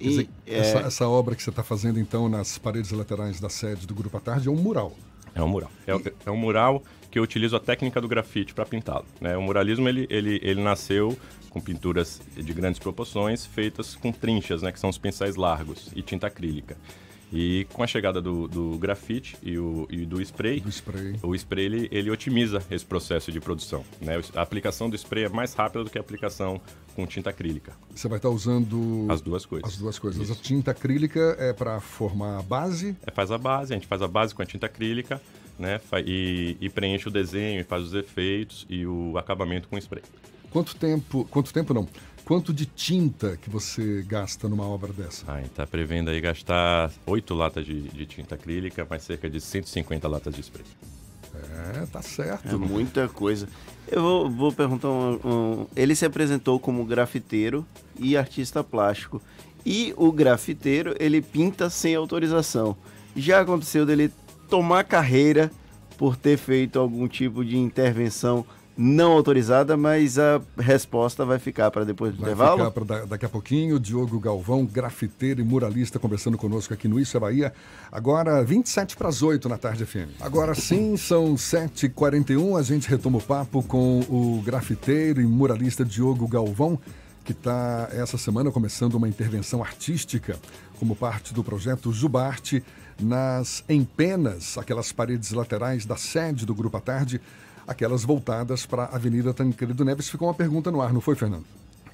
E, 0.00 0.09
dizer, 0.09 0.29
é... 0.47 0.59
essa, 0.59 0.79
essa, 0.79 1.09
obra 1.09 1.35
que 1.35 1.43
você 1.43 1.50
está 1.50 1.62
fazendo, 1.62 1.99
então, 1.99 2.29
nas 2.29 2.59
paredes 2.59 2.91
laterais 2.91 3.41
da 3.41 3.49
sede 3.49 3.87
do 3.87 3.94
Grupo 3.94 4.17
à 4.17 4.21
Tarde 4.21 4.49
é 4.49 4.50
um 4.50 4.56
mural. 4.56 4.93
É 5.35 5.43
um 5.43 5.49
mural. 5.49 5.71
É, 5.87 5.94
e... 5.94 6.12
é 6.27 6.31
um 6.31 6.37
mural 6.37 6.83
que 7.11 7.19
eu 7.19 7.23
utilizo 7.23 7.56
a 7.56 7.61
técnica 7.61 8.00
do 8.00 8.09
grafite 8.09 8.53
para 8.53 8.67
pintá-lo. 8.67 9.06
Né? 9.21 9.37
O 9.37 9.43
muralismo, 9.43 9.88
ele, 9.88 10.06
ele, 10.11 10.41
ele 10.43 10.62
nasceu 10.62 11.17
com 11.50 11.61
pinturas 11.61 12.21
de 12.37 12.53
grandes 12.53 12.79
proporções, 12.79 13.47
feitas 13.47 13.94
com 13.94 14.12
trinchas, 14.12 14.62
né? 14.62 14.73
que 14.73 14.79
são 14.79 14.91
os 14.91 14.99
pincéis 14.99 15.37
largos, 15.37 15.91
e 15.94 16.03
tinta 16.03 16.27
acrílica. 16.27 16.77
E 17.32 17.67
com 17.73 17.82
a 17.82 17.87
chegada 17.87 18.20
do, 18.20 18.46
do 18.46 18.78
grafite 18.78 19.37
e, 19.43 19.58
o, 19.58 19.87
e 19.90 20.06
do 20.06 20.23
spray, 20.23 20.61
do 20.61 20.69
spray, 20.69 21.17
o 21.23 21.34
spray 21.34 21.64
ele, 21.64 21.88
ele 21.90 22.11
otimiza 22.11 22.62
esse 22.70 22.84
processo 22.84 23.32
de 23.32 23.40
produção. 23.40 23.84
Né? 24.00 24.20
A 24.34 24.43
aplicação 24.43 24.88
do 24.88 24.96
spray 24.96 25.25
é 25.25 25.28
mais 25.28 25.52
rápida 25.52 25.82
do 25.82 25.90
que 25.90 25.99
a 25.99 26.00
aplicação 26.00 26.61
com 26.94 27.06
tinta 27.06 27.31
acrílica. 27.31 27.73
Você 27.94 28.08
vai 28.08 28.19
estar 28.19 28.31
usando 28.31 29.06
as 29.11 29.20
duas 29.20 29.44
coisas. 29.44 29.70
As 29.70 29.76
duas 29.76 29.99
coisas. 29.99 30.23
Isso. 30.23 30.32
A 30.32 30.37
tinta 30.37 30.70
acrílica 30.70 31.37
é 31.38 31.52
para 31.52 31.80
formar 31.80 32.38
a 32.38 32.42
base? 32.42 32.97
É, 33.06 33.11
faz 33.11 33.30
a 33.30 33.38
base, 33.38 33.73
a 33.73 33.76
gente 33.76 33.87
faz 33.87 34.00
a 34.00 34.09
base 34.09 34.35
com 34.35 34.42
a 34.42 34.47
tinta 34.47 34.66
acrílica, 34.66 35.21
né? 35.59 35.80
E, 36.06 36.56
e 36.61 36.71
preenche 36.71 37.09
o 37.09 37.11
desenho, 37.11 37.61
e 37.61 37.64
faz 37.64 37.83
os 37.83 37.95
efeitos 37.95 38.66
e 38.71 38.87
o 38.87 39.18
acabamento 39.18 39.68
com 39.68 39.76
spray. 39.76 40.02
Quanto 40.50 40.76
tempo, 40.76 41.26
quanto 41.31 41.53
tempo 41.53 41.75
não? 41.75 41.88
Quanto 42.25 42.53
de 42.53 42.67
tinta 42.67 43.37
que 43.37 43.49
você 43.49 44.03
gasta 44.03 44.49
numa 44.49 44.67
obra 44.67 44.93
dessa? 44.93 45.25
Ah, 45.29 45.41
está 45.41 45.65
prevendo 45.65 46.11
aí 46.11 46.21
gastar 46.21 46.91
8 47.07 47.35
latas 47.35 47.65
de, 47.65 47.83
de, 47.83 48.05
tinta 48.05 48.35
acrílica, 48.35 48.85
mais 48.88 49.05
cerca 49.05 49.31
de 49.31 49.41
150 49.41 50.09
latas 50.09 50.35
de 50.35 50.43
spray. 50.43 50.65
É, 51.76 51.87
tá 51.87 52.03
certo. 52.03 52.49
É 52.49 52.59
muita 52.59 53.09
coisa. 53.09 53.49
Eu 53.87 54.03
vou, 54.03 54.31
vou 54.31 54.53
perguntar 54.53 54.88
um, 54.88 55.21
um, 55.25 55.67
Ele 55.76 55.95
se 55.95 56.05
apresentou 56.05 56.59
como 56.59 56.85
grafiteiro 56.85 57.65
e 57.97 58.17
artista 58.17 58.65
plástico. 58.65 59.23
E 59.65 59.95
o 59.97 60.11
grafiteiro, 60.11 60.97
ele 60.99 61.23
pinta 61.23 61.71
sem 61.71 61.95
autorização. 61.95 62.76
Já 63.15 63.41
aconteceu 63.41 63.87
dele 63.87 64.12
tomar 64.49 64.83
carreira 64.83 65.50
por 65.97 66.17
ter 66.17 66.37
feito 66.37 66.79
algum 66.79 67.07
tipo 67.07 67.45
de 67.45 67.57
intervenção 67.57 68.45
não 68.76 69.12
autorizada, 69.12 69.76
mas 69.76 70.18
a 70.18 70.40
resposta 70.59 71.25
vai 71.25 71.38
ficar 71.38 71.71
para 71.71 71.85
depois 71.85 72.14
do 72.14 72.21
intervalo. 72.21 72.59
Vai 72.59 72.68
ficar 72.68 72.85
para 72.85 73.06
daqui 73.06 73.25
a 73.25 73.28
pouquinho. 73.28 73.80
Diogo 73.80 74.21
Galvão, 74.21 74.66
grafiteiro 74.66 75.40
e 75.40 75.45
muralista, 75.45 75.99
conversando 75.99 76.37
conosco 76.37 76.75
aqui 76.75 76.87
no 76.87 77.00
Isso 77.00 77.16
é 77.16 77.21
Bahia. 77.21 77.52
Agora, 77.90 78.45
27 78.45 78.97
para 78.97 79.09
as 79.09 79.23
8 79.23 79.49
na 79.49 79.56
tarde 79.56 79.87
FM. 79.87 80.21
Agora 80.21 80.54
sim, 80.54 80.97
são 80.97 81.35
7h41. 81.35 82.59
A 82.59 82.62
gente 82.62 82.88
retoma 82.88 83.18
o 83.18 83.23
papo 83.23 83.62
com 83.62 84.00
o 84.00 84.42
grafiteiro 84.45 85.23
e 85.23 85.26
muralista 85.26 85.83
Diogo 85.83 86.28
Galvão, 86.28 86.78
que 87.25 87.33
está 87.33 87.88
essa 87.92 88.18
semana 88.18 88.50
começando 88.50 88.95
uma 88.95 89.09
intervenção 89.09 89.62
artística 89.62 90.38
como 90.78 90.95
parte 90.95 91.33
do 91.33 91.42
projeto 91.42 91.92
Jubarte 91.92 92.62
nas 93.00 93.64
empenas, 93.68 94.56
aquelas 94.59 94.92
paredes 94.92 95.33
laterais 95.33 95.87
da 95.87 95.97
sede 95.97 96.45
do 96.45 96.54
Grupo 96.54 96.76
à 96.76 96.80
Tarde 96.80 97.21
aquelas 97.66 98.04
voltadas 98.04 98.64
para 98.66 98.85
a 98.85 98.96
Avenida 98.96 99.35
Tancredo 99.35 99.85
Neves. 99.85 100.08
Ficou 100.08 100.28
uma 100.28 100.35
pergunta 100.35 100.70
no 100.70 100.80
ar, 100.80 100.92
não 100.92 101.00
foi, 101.00 101.14
Fernando? 101.14 101.44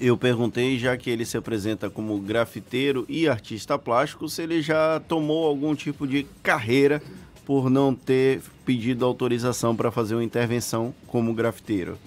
Eu 0.01 0.17
perguntei, 0.17 0.79
já 0.79 0.97
que 0.97 1.11
ele 1.11 1.25
se 1.25 1.37
apresenta 1.37 1.89
como 1.89 2.19
grafiteiro 2.19 3.05
e 3.09 3.29
artista 3.29 3.79
plástico, 3.79 4.29
se 4.29 4.43
ele 4.43 4.61
já 4.61 5.01
tomou 5.01 5.47
algum 5.47 5.75
tipo 5.75 6.07
de 6.07 6.25
carreira 6.43 7.01
por 7.45 7.71
não 7.71 7.95
ter 7.95 8.41
pedido 8.65 9.05
autorização 9.05 9.77
para 9.77 9.91
fazer 9.91 10.15
uma 10.15 10.25
intervenção 10.25 10.95
como 11.07 11.35
grafiteiro. 11.35 11.99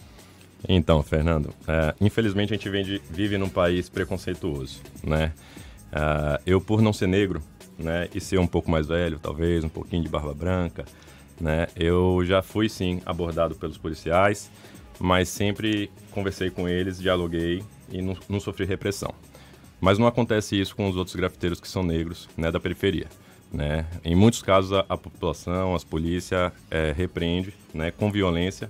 Então, 0.68 1.04
Fernando, 1.04 1.54
é, 1.68 1.94
infelizmente 2.02 2.54
a 2.54 2.58
gente 2.58 2.70
vive, 2.70 3.02
vive 3.10 3.38
num 3.38 3.50
país 3.50 3.88
preconceituoso, 3.88 4.82
né? 5.04 5.32
Uh, 5.92 6.42
eu, 6.46 6.60
por 6.60 6.82
não 6.82 6.92
ser 6.92 7.08
negro, 7.08 7.42
né, 7.78 8.10
e 8.14 8.20
ser 8.20 8.38
um 8.40 8.48
pouco 8.48 8.70
mais 8.70 8.88
velho, 8.88 9.20
talvez, 9.20 9.64
um 9.64 9.70
pouquinho 9.70 10.04
de 10.04 10.10
barba 10.10 10.34
branca, 10.34 10.84
né, 11.40 11.68
eu 11.76 12.22
já 12.26 12.42
fui, 12.42 12.70
sim, 12.70 13.02
abordado 13.06 13.56
pelos 13.56 13.78
policiais, 13.78 14.50
mas 15.00 15.30
sempre 15.30 15.92
conversei 16.12 16.50
com 16.50 16.68
eles, 16.68 17.00
dialoguei 17.00 17.64
e 17.90 18.02
não, 18.02 18.18
não 18.30 18.40
sofri 18.40 18.66
repressão. 18.66 19.14
Mas 19.80 20.00
não 20.00 20.08
acontece 20.08 20.60
isso 20.60 20.76
com 20.76 20.90
os 20.90 20.96
outros 20.96 21.16
grafiteiros 21.16 21.60
que 21.60 21.68
são 21.68 21.84
negros, 21.84 22.30
né, 22.38 22.52
da 22.52 22.60
periferia. 22.60 23.08
Né? 23.52 23.86
Em 24.04 24.16
muitos 24.16 24.42
casos, 24.42 24.74
a, 24.74 24.86
a 24.90 24.98
população, 24.98 25.76
as 25.76 25.84
polícias 25.84 26.52
é, 26.70 26.92
repreende 26.92 27.54
né, 27.74 27.92
com 27.92 28.12
violência 28.12 28.70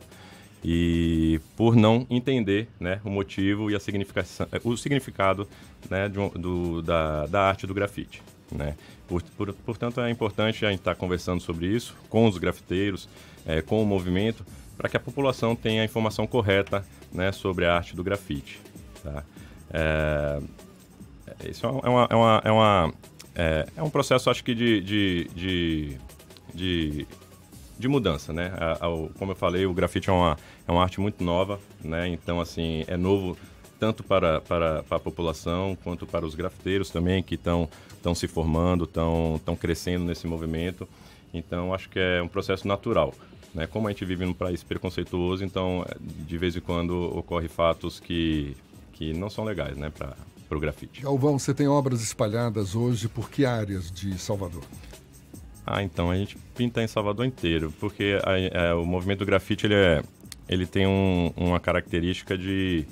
e 0.68 1.40
por 1.56 1.76
não 1.76 2.08
entender 2.10 2.68
né, 2.80 3.00
o 3.06 3.10
motivo 3.12 3.70
e 3.70 3.76
a 3.76 3.80
significação, 3.80 4.48
o 4.64 4.76
significado 4.76 5.48
né, 5.88 6.10
do, 6.10 6.82
da, 6.82 7.28
da 7.28 7.42
arte 7.44 7.68
do 7.68 7.74
grafite. 7.74 8.20
Né? 8.52 8.76
Por, 9.08 9.22
por, 9.22 9.54
portanto, 9.54 10.02
é 10.02 10.10
importante 10.10 10.66
a 10.66 10.72
gente 10.72 10.80
estar 10.80 10.96
conversando 10.96 11.40
sobre 11.40 11.68
isso 11.68 11.96
com 12.10 12.28
os 12.28 12.40
grafiteiros, 12.40 13.08
é, 13.46 13.62
com 13.62 13.80
o 13.80 13.86
movimento, 13.86 14.44
para 14.76 14.90
que 14.90 14.98
a 14.98 15.00
população 15.00 15.56
tenha 15.56 15.84
a 15.84 15.86
informação 15.86 16.26
correta 16.26 16.84
né, 17.14 17.32
sobre 17.32 17.68
a 17.68 17.76
arte 17.76 17.96
do 17.96 18.04
grafite. 18.04 18.60
Tá? 19.04 19.24
É, 19.72 20.40
isso 21.48 21.64
é 21.68 21.70
uma, 21.70 22.08
é 22.10 22.16
uma, 22.16 22.42
é 22.44 22.52
uma 22.52 22.94
é, 23.36 23.68
é, 23.78 23.84
um 23.84 23.90
processo, 23.92 24.32
acho 24.32 24.44
que, 24.44 24.56
de, 24.56 24.82
de, 24.82 25.30
de, 25.36 25.98
de, 26.56 27.08
de 27.78 27.88
mudança, 27.88 28.32
né? 28.32 28.54
A, 28.58 28.74
a, 28.74 29.10
como 29.18 29.32
eu 29.32 29.36
falei, 29.36 29.66
o 29.66 29.74
grafite 29.74 30.10
é 30.10 30.14
uma, 30.14 30.38
é 30.68 30.72
uma 30.72 30.82
arte 30.82 31.00
muito 31.00 31.24
nova, 31.24 31.60
né? 31.84 32.08
Então, 32.08 32.40
assim, 32.40 32.84
é 32.88 32.98
novo 32.98 33.38
tanto 33.80 34.04
para, 34.04 34.42
para, 34.42 34.84
para 34.84 34.98
a 34.98 35.00
população 35.00 35.78
quanto 35.84 36.06
para 36.06 36.26
os 36.26 36.34
grafiteiros 36.36 36.90
também, 36.90 37.22
que 37.22 37.36
estão 37.36 37.70
se 38.16 38.28
formando, 38.28 38.86
estão 38.86 39.56
crescendo 39.60 40.06
nesse 40.06 40.28
movimento. 40.28 40.88
Então, 41.34 41.74
acho 41.74 41.90
que 41.90 42.00
é 42.00 42.22
um 42.22 42.28
processo 42.28 42.68
natural. 42.68 43.14
Né? 43.54 43.68
Como 43.68 43.88
a 43.88 43.92
gente 43.92 44.06
vive 44.06 44.26
num 44.26 44.34
país 44.34 44.64
preconceituoso, 44.64 45.44
então, 45.44 45.86
de 46.00 46.38
vez 46.38 46.56
em 46.56 46.62
quando, 46.62 46.94
ocorre 47.18 47.48
fatos 47.48 48.00
que, 48.00 48.56
que 48.94 49.14
não 49.14 49.30
são 49.30 49.44
legais 49.44 49.78
né? 49.78 49.90
para 49.90 50.16
o 50.50 50.60
grafite. 50.60 51.02
Galvão, 51.02 51.38
você 51.38 51.54
tem 51.54 51.68
obras 51.68 52.02
espalhadas 52.02 52.76
hoje 52.76 53.08
por 53.08 53.30
que 53.30 53.46
áreas 53.46 53.92
de 53.92 54.18
Salvador? 54.18 54.64
Ah, 55.66 55.82
então, 55.82 56.12
a 56.12 56.16
gente 56.16 56.38
pinta 56.56 56.84
em 56.84 56.88
Salvador 56.88 57.26
inteiro, 57.26 57.74
porque 57.80 58.20
a, 58.24 58.72
a, 58.72 58.76
o 58.76 58.86
movimento 58.86 59.20
do 59.20 59.26
grafite, 59.26 59.66
ele, 59.66 59.74
é, 59.74 60.04
ele 60.48 60.68
tem 60.68 60.86
um, 60.86 61.34
uma 61.36 61.60
característica 61.60 62.38
de, 62.38 62.86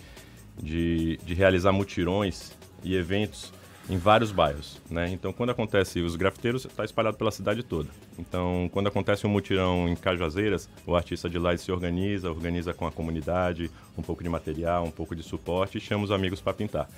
de, 0.62 1.18
de 1.24 1.34
realizar 1.36 1.72
mutirões 1.72 2.51
e 2.84 2.96
eventos 2.96 3.53
em 3.89 3.98
vários 3.98 4.32
bairros, 4.32 4.82
né? 4.89 5.10
Então, 5.12 5.34
quando 5.34 5.50
acontece 5.50 6.00
os 6.00 6.15
grafiteiros, 6.15 6.65
está 6.65 6.86
espalhado 6.86 7.18
pela 7.18 7.32
cidade 7.32 7.62
toda. 7.63 7.89
Então, 8.18 8.70
quando 8.72 8.88
acontece 8.88 9.27
um 9.27 9.30
mutirão 9.30 9.89
em 9.89 9.96
Cajazeiras, 9.96 10.70
o 10.86 10.96
artista 10.96 11.30
de 11.30 11.38
lá 11.38 11.56
se 11.58 11.72
organiza, 11.72 12.30
organiza 12.30 12.74
com 12.74 12.88
a 12.88 12.92
comunidade, 12.92 13.70
um 13.98 14.01
pouco 14.01 14.24
de 14.24 14.30
material, 14.30 14.86
um 14.86 14.92
pouco 14.92 15.15
de 15.15 15.22
suporte 15.22 15.77
e 15.77 15.82
chama 15.82 16.06
os 16.06 16.12
amigos 16.12 16.39
para 16.39 16.53
pintar. 16.53 16.89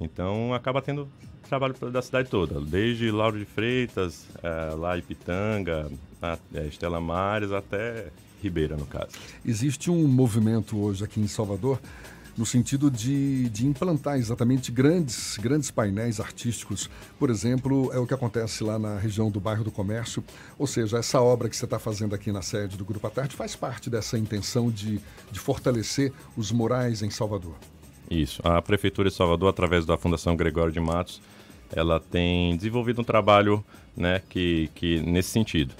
Então, 0.00 0.52
acaba 0.52 0.82
tendo 0.82 1.08
trabalho 1.48 1.74
da 1.90 2.02
cidade 2.02 2.28
toda, 2.28 2.60
desde 2.60 3.10
Lauro 3.10 3.38
de 3.38 3.44
Freitas, 3.44 4.26
é, 4.42 4.74
lá 4.74 4.96
Ipitanga, 4.96 5.90
a, 6.20 6.38
é, 6.54 6.66
Estela 6.66 7.00
Mares, 7.00 7.52
até 7.52 8.08
Ribeira, 8.42 8.76
no 8.76 8.86
caso. 8.86 9.12
Existe 9.44 9.90
um 9.90 10.06
movimento 10.06 10.78
hoje 10.78 11.04
aqui 11.04 11.20
em 11.20 11.26
Salvador 11.26 11.78
no 12.36 12.44
sentido 12.44 12.90
de, 12.90 13.48
de 13.50 13.66
implantar 13.66 14.18
exatamente 14.18 14.72
grandes, 14.72 15.36
grandes 15.38 15.70
painéis 15.70 16.18
artísticos. 16.18 16.90
Por 17.18 17.30
exemplo, 17.30 17.92
é 17.92 17.98
o 17.98 18.06
que 18.06 18.14
acontece 18.14 18.64
lá 18.64 18.78
na 18.78 18.98
região 18.98 19.30
do 19.30 19.40
bairro 19.40 19.62
do 19.62 19.70
Comércio. 19.70 20.22
Ou 20.58 20.66
seja, 20.66 20.98
essa 20.98 21.20
obra 21.20 21.48
que 21.48 21.56
você 21.56 21.64
está 21.64 21.78
fazendo 21.78 22.14
aqui 22.14 22.32
na 22.32 22.42
sede 22.42 22.76
do 22.76 22.84
Grupo 22.84 23.06
à 23.06 23.10
Tarde 23.10 23.36
faz 23.36 23.54
parte 23.54 23.88
dessa 23.88 24.18
intenção 24.18 24.70
de, 24.70 25.00
de 25.30 25.38
fortalecer 25.38 26.12
os 26.36 26.50
morais 26.50 27.02
em 27.02 27.10
Salvador. 27.10 27.54
Isso. 28.10 28.40
A 28.46 28.60
Prefeitura 28.60 29.08
de 29.08 29.14
Salvador, 29.14 29.48
através 29.48 29.84
da 29.86 29.96
Fundação 29.96 30.36
Gregório 30.36 30.72
de 30.72 30.80
Matos, 30.80 31.20
ela 31.74 31.98
tem 31.98 32.56
desenvolvido 32.56 33.00
um 33.00 33.04
trabalho 33.04 33.64
né, 33.96 34.22
que, 34.28 34.70
que 34.74 35.00
nesse 35.00 35.30
sentido. 35.30 35.74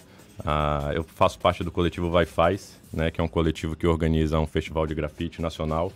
Ah, 0.45 0.91
eu 0.95 1.05
faço 1.05 1.39
parte 1.39 1.63
do 1.63 1.71
coletivo 1.71 2.11
Vai 2.11 2.27
Faz, 2.27 2.81
né, 2.93 3.11
que 3.11 3.21
é 3.21 3.25
um 3.25 3.29
coletivo 3.29 3.77
que 3.77 3.87
organiza 3.87 4.39
um 4.39 4.47
festival 4.47 4.87
de 4.87 4.95
grafite 4.95 5.41
nacional 5.41 5.93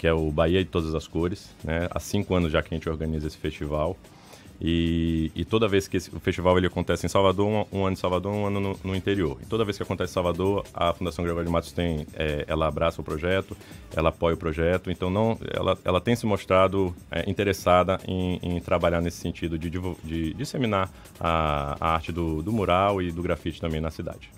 que 0.00 0.06
é 0.06 0.12
o 0.14 0.30
Bahia 0.30 0.64
de 0.64 0.70
Todas 0.70 0.94
as 0.94 1.06
Cores. 1.06 1.50
Né? 1.62 1.86
Há 1.90 2.00
cinco 2.00 2.34
anos 2.34 2.50
já 2.50 2.62
que 2.62 2.74
a 2.74 2.76
gente 2.76 2.88
organiza 2.88 3.26
esse 3.26 3.36
festival. 3.36 3.98
E, 4.60 5.32
e 5.34 5.44
toda 5.44 5.66
vez 5.66 5.88
que 5.88 5.96
esse, 5.96 6.14
o 6.14 6.20
festival 6.20 6.58
ele 6.58 6.66
acontece 6.66 7.06
em 7.06 7.08
Salvador, 7.08 7.46
um, 7.46 7.78
um 7.78 7.84
ano 7.86 7.94
em 7.94 7.96
Salvador, 7.96 8.32
um 8.32 8.46
ano 8.46 8.60
no, 8.60 8.80
no, 8.84 8.94
interior. 8.94 9.38
E 9.42 9.46
toda 9.46 9.64
vez 9.64 9.76
que 9.76 9.82
acontece 9.82 10.12
em 10.12 10.14
Salvador, 10.14 10.64
a 10.74 10.92
Fundação 10.92 11.24
Gregório 11.24 11.46
de 11.46 11.52
Matos 11.52 11.72
tem, 11.72 12.06
é, 12.14 12.44
ela 12.46 12.68
abraça 12.68 13.00
o 13.00 13.04
projeto, 13.04 13.56
ela 13.96 14.10
apoia 14.10 14.34
o 14.34 14.38
projeto. 14.38 14.90
Então 14.90 15.08
não, 15.08 15.38
ela, 15.50 15.78
ela 15.82 16.00
tem 16.00 16.14
se 16.14 16.26
mostrado 16.26 16.94
é, 17.10 17.28
interessada 17.28 17.98
em, 18.06 18.38
em, 18.42 18.60
trabalhar 18.60 19.00
nesse 19.00 19.16
sentido 19.16 19.58
de, 19.58 19.70
de, 19.70 19.80
de 20.04 20.34
disseminar 20.34 20.90
a, 21.18 21.76
a 21.80 21.94
arte 21.94 22.12
do, 22.12 22.42
do 22.42 22.52
mural 22.52 23.00
e 23.00 23.10
do 23.10 23.22
grafite 23.22 23.60
também 23.60 23.80
na 23.80 23.90
cidade. 23.90 24.30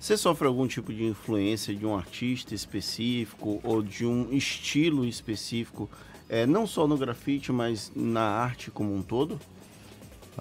Você 0.00 0.16
sofre 0.16 0.48
algum 0.48 0.66
tipo 0.66 0.92
de 0.92 1.04
influência 1.04 1.74
de 1.74 1.84
um 1.84 1.94
artista 1.94 2.54
específico 2.54 3.60
ou 3.62 3.82
de 3.82 4.06
um 4.06 4.32
estilo 4.32 5.04
específico, 5.04 5.90
é, 6.26 6.46
não 6.46 6.66
só 6.66 6.88
no 6.88 6.96
grafite, 6.96 7.52
mas 7.52 7.92
na 7.94 8.22
arte 8.22 8.70
como 8.70 8.94
um 8.94 9.02
todo? 9.02 9.38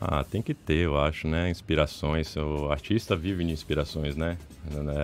Ah, 0.01 0.23
tem 0.23 0.41
que 0.41 0.53
ter, 0.53 0.85
eu 0.85 0.97
acho, 0.97 1.27
né? 1.27 1.49
Inspirações. 1.49 2.33
O 2.37 2.71
artista 2.71 3.17
vive 3.17 3.43
de 3.43 3.51
inspirações, 3.51 4.15
né? 4.15 4.37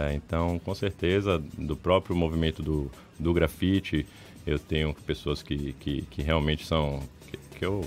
É, 0.07 0.13
então, 0.13 0.57
com 0.59 0.73
certeza, 0.73 1.43
do 1.57 1.75
próprio 1.75 2.15
movimento 2.15 2.63
do, 2.63 2.89
do 3.19 3.33
grafite, 3.33 4.05
eu 4.47 4.57
tenho 4.57 4.93
pessoas 5.05 5.43
que, 5.43 5.73
que, 5.73 6.03
que 6.03 6.21
realmente 6.21 6.65
são. 6.65 7.01
Que, 7.27 7.37
que, 7.57 7.65
eu, 7.65 7.83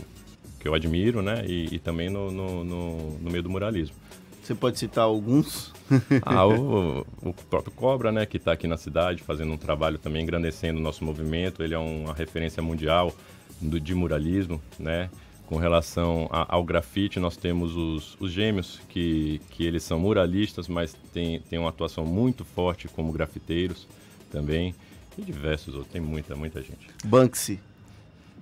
que 0.60 0.68
eu 0.68 0.74
admiro, 0.74 1.22
né? 1.22 1.46
E, 1.46 1.76
e 1.76 1.78
também 1.78 2.10
no, 2.10 2.30
no, 2.30 2.62
no, 2.62 3.18
no 3.18 3.30
meio 3.30 3.42
do 3.42 3.48
muralismo. 3.48 3.96
Você 4.42 4.54
pode 4.54 4.78
citar 4.78 5.04
alguns? 5.04 5.72
ah, 6.22 6.46
o, 6.46 7.06
o, 7.22 7.32
próprio 7.32 7.72
Cobra, 7.72 8.12
né, 8.12 8.26
que 8.26 8.36
está 8.36 8.52
aqui 8.52 8.66
na 8.66 8.76
cidade 8.76 9.22
fazendo 9.22 9.52
um 9.52 9.58
trabalho 9.58 9.98
também 9.98 10.22
engrandecendo 10.22 10.78
o 10.78 10.82
nosso 10.82 11.04
movimento. 11.04 11.62
Ele 11.62 11.74
é 11.74 11.78
uma 11.78 12.12
referência 12.12 12.62
mundial 12.62 13.14
do, 13.60 13.80
de 13.80 13.94
muralismo, 13.94 14.60
né? 14.78 15.08
Com 15.48 15.56
relação 15.56 16.28
a, 16.30 16.54
ao 16.54 16.62
grafite, 16.62 17.18
nós 17.18 17.34
temos 17.34 17.74
os, 17.74 18.18
os 18.20 18.30
gêmeos, 18.30 18.78
que, 18.86 19.40
que 19.48 19.64
eles 19.64 19.82
são 19.82 19.98
muralistas, 19.98 20.68
mas 20.68 20.94
têm 21.10 21.40
tem 21.40 21.58
uma 21.58 21.70
atuação 21.70 22.04
muito 22.04 22.44
forte 22.44 22.86
como 22.86 23.10
grafiteiros 23.10 23.88
também. 24.30 24.74
E 25.16 25.22
diversos 25.22 25.74
outros, 25.74 25.90
tem 25.90 26.02
muita, 26.02 26.36
muita 26.36 26.60
gente. 26.60 26.86
Banksy. 27.02 27.58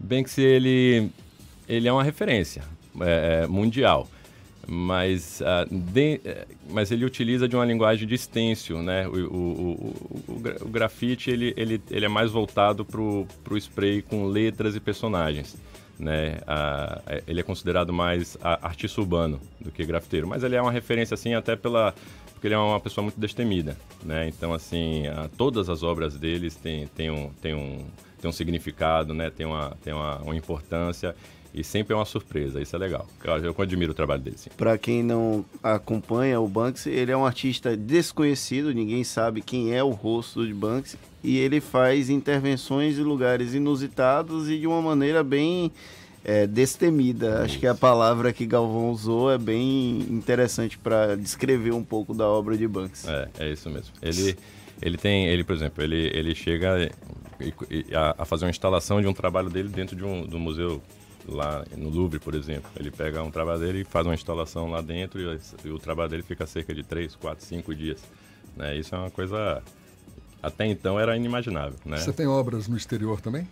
Banksy, 0.00 0.42
ele, 0.42 1.08
ele 1.68 1.86
é 1.86 1.92
uma 1.92 2.02
referência 2.02 2.64
é, 3.00 3.42
é, 3.44 3.46
mundial 3.46 4.08
mas, 4.66 5.40
uh, 5.40 5.72
de, 5.72 6.20
eh, 6.24 6.44
mas 6.68 6.90
ele 6.90 7.04
utiliza 7.04 7.46
de 7.46 7.54
uma 7.54 7.64
linguagem 7.64 8.06
de 8.06 8.18
stencil, 8.18 8.82
né? 8.82 9.06
O, 9.06 9.12
o, 9.12 9.94
o, 10.28 10.62
o, 10.62 10.68
grafite 10.68 11.30
ele, 11.30 11.54
ele, 11.56 11.80
ele 11.88 12.04
é 12.04 12.08
mais 12.08 12.32
voltado 12.32 12.84
para 12.84 13.00
o 13.00 13.56
spray 13.56 14.02
com 14.02 14.26
letras 14.26 14.74
e 14.74 14.80
personagens, 14.80 15.56
né? 15.98 16.38
Uh, 16.42 17.22
ele 17.26 17.40
é 17.40 17.42
considerado 17.42 17.92
mais 17.92 18.36
artista 18.42 19.00
urbano 19.00 19.40
do 19.60 19.70
que 19.70 19.84
grafiteiro, 19.84 20.26
mas 20.26 20.42
ele 20.42 20.56
é 20.56 20.62
uma 20.62 20.72
referência 20.72 21.14
assim 21.14 21.34
até 21.34 21.56
pela 21.56 21.94
porque 22.32 22.48
ele 22.48 22.54
é 22.54 22.58
uma 22.58 22.78
pessoa 22.78 23.02
muito 23.02 23.18
destemida, 23.18 23.78
né? 24.04 24.28
Então 24.28 24.52
assim, 24.52 25.08
uh, 25.08 25.28
todas 25.38 25.70
as 25.70 25.82
obras 25.82 26.18
deles 26.18 26.54
têm, 26.54 26.86
um, 27.10 27.30
têm, 27.40 27.54
um, 27.54 27.86
têm 28.20 28.28
um 28.28 28.32
significado, 28.32 29.14
né? 29.14 29.30
Tem 29.30 29.46
uma, 29.46 29.76
tem 29.82 29.94
uma, 29.94 30.18
uma 30.18 30.36
importância 30.36 31.16
e 31.56 31.64
sempre 31.64 31.94
é 31.94 31.96
uma 31.96 32.04
surpresa, 32.04 32.60
isso 32.60 32.76
é 32.76 32.78
legal. 32.78 33.06
Eu, 33.24 33.36
eu 33.36 33.54
admiro 33.58 33.92
o 33.92 33.94
trabalho 33.94 34.20
dele. 34.20 34.36
Para 34.58 34.76
quem 34.76 35.02
não 35.02 35.42
acompanha 35.62 36.38
o 36.38 36.46
Banksy, 36.46 36.90
ele 36.90 37.10
é 37.10 37.16
um 37.16 37.24
artista 37.24 37.74
desconhecido, 37.74 38.74
ninguém 38.74 39.02
sabe 39.02 39.40
quem 39.40 39.72
é 39.72 39.82
o 39.82 39.88
rosto 39.88 40.46
de 40.46 40.52
Banksy. 40.52 40.98
E 41.26 41.38
ele 41.38 41.60
faz 41.60 42.08
intervenções 42.08 42.96
em 43.00 43.02
lugares 43.02 43.52
inusitados 43.52 44.48
e 44.48 44.60
de 44.60 44.66
uma 44.68 44.80
maneira 44.80 45.24
bem 45.24 45.72
é, 46.24 46.46
destemida. 46.46 47.42
Acho 47.42 47.58
que 47.58 47.66
a 47.66 47.74
palavra 47.74 48.32
que 48.32 48.46
Galvão 48.46 48.92
usou 48.92 49.32
é 49.32 49.36
bem 49.36 50.06
interessante 50.08 50.78
para 50.78 51.16
descrever 51.16 51.72
um 51.72 51.82
pouco 51.82 52.14
da 52.14 52.28
obra 52.28 52.56
de 52.56 52.68
Banksy. 52.68 53.08
É, 53.10 53.28
é 53.40 53.50
isso 53.50 53.68
mesmo. 53.68 53.92
Ele, 54.00 54.36
ele 54.80 54.96
tem, 54.96 55.26
ele, 55.26 55.42
por 55.42 55.56
exemplo, 55.56 55.82
ele, 55.82 56.12
ele 56.14 56.32
chega 56.32 56.92
a, 57.92 58.22
a 58.22 58.24
fazer 58.24 58.44
uma 58.44 58.50
instalação 58.50 59.00
de 59.00 59.08
um 59.08 59.12
trabalho 59.12 59.50
dele 59.50 59.68
dentro 59.68 59.96
de 59.96 60.04
um 60.04 60.24
do 60.24 60.38
museu 60.38 60.80
lá 61.26 61.64
no 61.76 61.88
Louvre, 61.88 62.20
por 62.20 62.36
exemplo. 62.36 62.70
Ele 62.78 62.92
pega 62.92 63.20
um 63.20 63.32
trabalho 63.32 63.58
dele 63.58 63.80
e 63.80 63.84
faz 63.84 64.06
uma 64.06 64.14
instalação 64.14 64.70
lá 64.70 64.80
dentro 64.80 65.20
e, 65.20 65.40
e 65.64 65.70
o 65.70 65.78
trabalho 65.80 66.08
dele 66.08 66.22
fica 66.22 66.46
cerca 66.46 66.72
de 66.72 66.84
3, 66.84 67.16
4, 67.16 67.44
5 67.44 67.74
dias. 67.74 68.00
Né? 68.56 68.76
Isso 68.76 68.94
é 68.94 68.98
uma 68.98 69.10
coisa 69.10 69.60
até 70.42 70.66
então 70.66 70.98
era 70.98 71.16
inimaginável. 71.16 71.78
Né? 71.84 71.98
Você 71.98 72.12
tem 72.12 72.26
obras 72.26 72.68
no 72.68 72.76
exterior 72.76 73.20
também? 73.20 73.48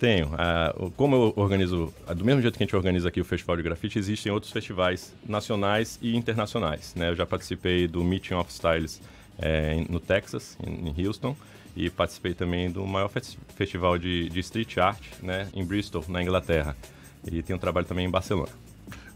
Tenho. 0.00 0.26
Uh, 0.26 0.90
como 0.92 1.16
eu 1.16 1.32
organizo, 1.36 1.92
uh, 2.08 2.14
do 2.14 2.24
mesmo 2.24 2.42
jeito 2.42 2.56
que 2.56 2.62
a 2.62 2.66
gente 2.66 2.76
organiza 2.76 3.08
aqui 3.08 3.20
o 3.20 3.24
Festival 3.24 3.56
de 3.56 3.62
Grafite, 3.62 3.98
existem 3.98 4.30
outros 4.32 4.52
festivais 4.52 5.14
nacionais 5.26 5.98
e 6.02 6.16
internacionais. 6.16 6.94
Né? 6.94 7.10
Eu 7.10 7.16
já 7.16 7.24
participei 7.24 7.86
do 7.86 8.02
Meeting 8.02 8.34
of 8.34 8.50
Styles 8.50 9.00
é, 9.38 9.84
no 9.88 10.00
Texas, 10.00 10.56
em, 10.64 11.06
Houston, 11.06 11.36
e 11.76 11.90
participei 11.90 12.34
também 12.34 12.70
do 12.70 12.86
maior 12.86 13.10
festival 13.56 13.98
de, 13.98 14.28
de 14.28 14.40
street 14.40 14.78
art 14.78 15.02
né, 15.22 15.48
em 15.54 15.64
Bristol, 15.64 16.04
na 16.08 16.22
Inglaterra. 16.22 16.76
E 17.30 17.42
tenho 17.42 17.56
um 17.56 17.60
trabalho 17.60 17.86
também 17.86 18.06
em 18.06 18.10
Barcelona. 18.10 18.52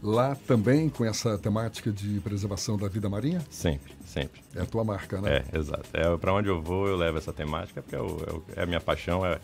Lá 0.01 0.35
também 0.47 0.87
com 0.87 1.03
essa 1.03 1.37
temática 1.37 1.91
de 1.91 2.19
preservação 2.21 2.77
da 2.77 2.87
vida 2.87 3.09
marinha? 3.09 3.41
Sempre, 3.49 3.93
sempre. 4.05 4.41
É 4.55 4.61
a 4.61 4.65
tua 4.65 4.83
marca, 4.83 5.19
né? 5.19 5.43
É, 5.53 5.57
exato. 5.57 5.85
É, 5.91 6.15
para 6.17 6.33
onde 6.33 6.47
eu 6.47 6.61
vou, 6.61 6.87
eu 6.87 6.95
levo 6.95 7.17
essa 7.17 7.33
temática, 7.33 7.81
porque 7.81 7.95
é, 7.95 7.99
o, 7.99 8.43
é, 8.55 8.61
é 8.61 8.63
a 8.63 8.65
minha 8.65 8.79
paixão. 8.79 9.25
É, 9.25 9.39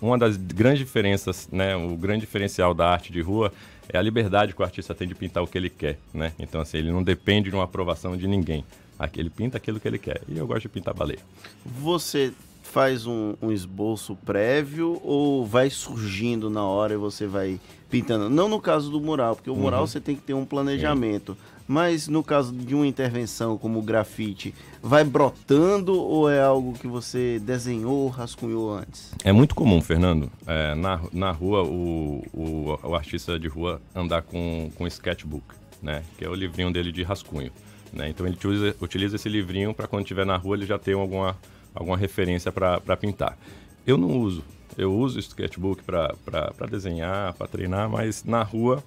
uma 0.00 0.16
das 0.16 0.36
grandes 0.36 0.78
diferenças, 0.78 1.48
né, 1.50 1.74
o 1.74 1.96
grande 1.96 2.20
diferencial 2.20 2.74
da 2.74 2.88
arte 2.88 3.12
de 3.12 3.20
rua 3.20 3.52
é 3.88 3.98
a 3.98 4.02
liberdade 4.02 4.54
que 4.54 4.60
o 4.60 4.64
artista 4.64 4.94
tem 4.94 5.08
de 5.08 5.14
pintar 5.14 5.42
o 5.42 5.46
que 5.46 5.58
ele 5.58 5.70
quer, 5.70 5.98
né? 6.14 6.32
Então, 6.38 6.60
assim, 6.60 6.78
ele 6.78 6.92
não 6.92 7.02
depende 7.02 7.50
de 7.50 7.56
uma 7.56 7.64
aprovação 7.64 8.16
de 8.16 8.26
ninguém. 8.28 8.64
Aqui 8.98 9.18
ele 9.18 9.30
pinta 9.30 9.56
aquilo 9.56 9.80
que 9.80 9.88
ele 9.88 9.98
quer. 9.98 10.20
E 10.28 10.38
eu 10.38 10.46
gosto 10.46 10.62
de 10.62 10.68
pintar 10.68 10.94
baleia. 10.94 11.18
Você 11.64 12.32
faz 12.72 13.06
um, 13.06 13.34
um, 13.42 13.52
esboço 13.52 14.16
prévio 14.24 14.98
ou 15.04 15.44
vai 15.44 15.68
surgindo 15.68 16.48
na 16.48 16.64
hora 16.64 16.94
e 16.94 16.96
você 16.96 17.26
vai 17.26 17.60
pintando? 17.90 18.30
Não 18.30 18.48
no 18.48 18.58
caso 18.58 18.90
do 18.90 18.98
mural, 18.98 19.36
porque 19.36 19.50
o 19.50 19.54
mural 19.54 19.82
uhum. 19.82 19.86
você 19.86 20.00
tem 20.00 20.16
que 20.16 20.22
ter 20.22 20.32
um 20.32 20.46
planejamento. 20.46 21.34
Sim. 21.34 21.52
Mas 21.68 22.08
no 22.08 22.24
caso 22.24 22.52
de 22.52 22.74
uma 22.74 22.86
intervenção 22.86 23.56
como 23.58 23.78
o 23.78 23.82
grafite, 23.82 24.54
vai 24.82 25.04
brotando 25.04 25.94
ou 25.94 26.30
é 26.30 26.42
algo 26.42 26.72
que 26.72 26.86
você 26.86 27.38
desenhou, 27.40 28.08
rascunhou 28.08 28.72
antes? 28.74 29.14
É 29.22 29.32
muito 29.32 29.54
comum, 29.54 29.80
Fernando, 29.80 30.30
é, 30.46 30.74
na, 30.74 31.00
na 31.12 31.30
rua, 31.30 31.62
o, 31.62 32.24
o, 32.32 32.78
o, 32.82 32.94
artista 32.94 33.38
de 33.38 33.48
rua 33.48 33.80
andar 33.94 34.22
com, 34.22 34.70
com 34.74 34.86
sketchbook, 34.86 35.44
né? 35.80 36.02
Que 36.18 36.24
é 36.24 36.28
o 36.28 36.34
livrinho 36.34 36.72
dele 36.72 36.90
de 36.90 37.02
rascunho. 37.02 37.52
Né? 37.92 38.08
Então 38.08 38.26
ele 38.26 38.34
utiliza, 38.34 38.76
utiliza 38.80 39.16
esse 39.16 39.28
livrinho 39.28 39.74
para 39.74 39.86
quando 39.86 40.02
estiver 40.02 40.24
na 40.24 40.36
rua 40.36 40.56
ele 40.56 40.64
já 40.64 40.78
ter 40.78 40.94
alguma, 40.94 41.36
alguma 41.74 41.96
referência 41.96 42.52
para 42.52 42.96
pintar. 42.96 43.38
Eu 43.86 43.96
não 43.96 44.18
uso. 44.18 44.44
Eu 44.76 44.94
uso 44.94 45.18
sketchbook 45.18 45.82
para 45.82 46.66
desenhar, 46.70 47.34
para 47.34 47.46
treinar, 47.46 47.90
mas 47.90 48.24
na 48.24 48.42
rua 48.42 48.82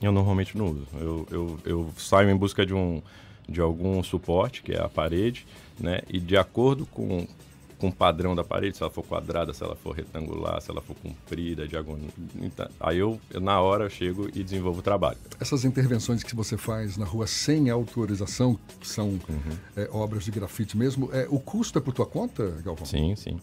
eu 0.00 0.12
normalmente 0.12 0.56
não 0.56 0.66
uso. 0.66 0.86
Eu, 0.94 1.26
eu, 1.30 1.58
eu 1.64 1.90
saio 1.96 2.30
em 2.30 2.36
busca 2.36 2.64
de, 2.64 2.74
um, 2.74 3.02
de 3.48 3.60
algum 3.60 4.02
suporte, 4.02 4.62
que 4.62 4.72
é 4.72 4.80
a 4.80 4.88
parede, 4.88 5.46
né? 5.78 6.00
E 6.08 6.18
de 6.18 6.36
acordo 6.36 6.86
com, 6.86 7.26
com 7.78 7.88
o 7.88 7.92
padrão 7.92 8.34
da 8.34 8.42
parede, 8.42 8.76
se 8.76 8.82
ela 8.82 8.90
for 8.90 9.04
quadrada, 9.04 9.52
se 9.52 9.62
ela 9.62 9.76
for 9.76 9.94
retangular, 9.94 10.60
se 10.60 10.70
ela 10.70 10.80
for 10.80 10.96
comprida, 10.96 11.66
diagonal. 11.66 12.08
Então, 12.40 12.68
aí 12.80 12.98
eu, 12.98 13.20
eu, 13.30 13.40
na 13.40 13.60
hora, 13.60 13.84
eu 13.84 13.90
chego 13.90 14.28
e 14.34 14.42
desenvolvo 14.42 14.80
o 14.80 14.82
trabalho. 14.82 15.16
Essas 15.40 15.64
intervenções 15.64 16.22
que 16.22 16.34
você 16.34 16.56
faz 16.56 16.96
na 16.96 17.04
rua 17.04 17.26
sem 17.26 17.70
autorização, 17.70 18.58
que 18.80 18.88
são 18.88 19.10
uhum. 19.10 19.56
é, 19.76 19.88
obras 19.92 20.24
de 20.24 20.30
grafite 20.30 20.76
mesmo, 20.76 21.08
é, 21.12 21.26
o 21.30 21.38
custo 21.38 21.78
é 21.78 21.80
por 21.80 21.94
tua 21.94 22.06
conta, 22.06 22.50
Galvão? 22.64 22.84
Sim, 22.84 23.14
sim. 23.14 23.38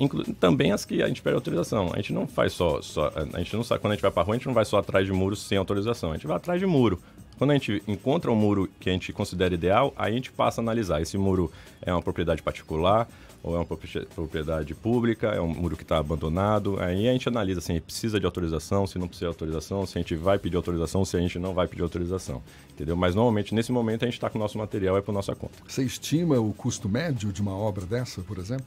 Inclu 0.00 0.24
também 0.34 0.72
as 0.72 0.84
que 0.84 1.02
a 1.02 1.06
gente 1.06 1.22
pede 1.22 1.36
autorização. 1.36 1.90
A 1.92 1.96
gente 1.96 2.12
não 2.12 2.26
faz 2.26 2.52
só, 2.52 2.82
só, 2.82 3.12
A 3.32 3.38
gente 3.38 3.54
não 3.54 3.62
sabe, 3.62 3.80
quando 3.80 3.92
a 3.92 3.94
gente 3.94 4.02
vai 4.02 4.10
para 4.10 4.22
rua, 4.22 4.34
a 4.34 4.38
gente 4.38 4.46
não 4.46 4.54
vai 4.54 4.64
só 4.64 4.78
atrás 4.78 5.06
de 5.06 5.12
muros 5.12 5.40
sem 5.42 5.56
autorização. 5.56 6.10
A 6.10 6.14
gente 6.14 6.26
vai 6.26 6.36
atrás 6.36 6.58
de 6.58 6.66
muro. 6.66 7.00
Quando 7.38 7.50
a 7.50 7.54
gente 7.54 7.82
encontra 7.88 8.30
um 8.30 8.36
muro 8.36 8.68
que 8.78 8.88
a 8.88 8.92
gente 8.92 9.12
considera 9.12 9.54
ideal, 9.54 9.92
aí 9.96 10.12
a 10.12 10.14
gente 10.14 10.30
passa 10.30 10.60
a 10.60 10.62
analisar. 10.62 11.00
Esse 11.00 11.18
muro 11.18 11.50
é 11.80 11.92
uma 11.92 12.02
propriedade 12.02 12.42
particular 12.42 13.08
ou 13.42 13.56
é 13.56 13.58
uma 13.58 13.64
propriedade 13.64 14.72
pública, 14.72 15.28
é 15.28 15.40
um 15.40 15.48
muro 15.48 15.76
que 15.76 15.82
está 15.82 15.98
abandonado. 15.98 16.80
Aí 16.80 17.08
a 17.08 17.12
gente 17.12 17.28
analisa 17.28 17.60
se 17.60 17.80
precisa 17.80 18.20
de 18.20 18.26
autorização, 18.26 18.86
se 18.86 18.98
não 18.98 19.08
precisa 19.08 19.26
de 19.26 19.34
autorização, 19.34 19.84
se 19.84 19.98
a 19.98 20.00
gente 20.00 20.14
vai 20.14 20.38
pedir 20.38 20.56
autorização, 20.56 21.04
se 21.04 21.16
a 21.16 21.20
gente 21.20 21.38
não 21.40 21.52
vai 21.52 21.66
pedir 21.66 21.82
autorização. 21.82 22.40
Entendeu? 22.70 22.96
Mas 22.96 23.16
normalmente, 23.16 23.52
nesse 23.52 23.72
momento, 23.72 24.04
a 24.04 24.06
gente 24.06 24.14
está 24.14 24.30
com 24.30 24.38
o 24.38 24.40
nosso 24.40 24.56
material, 24.56 24.96
é 24.96 25.00
por 25.00 25.12
nossa 25.12 25.34
conta. 25.34 25.54
Você 25.66 25.82
estima 25.82 26.38
o 26.38 26.52
custo 26.52 26.88
médio 26.88 27.32
de 27.32 27.42
uma 27.42 27.56
obra 27.56 27.84
dessa, 27.84 28.22
por 28.22 28.38
exemplo? 28.38 28.66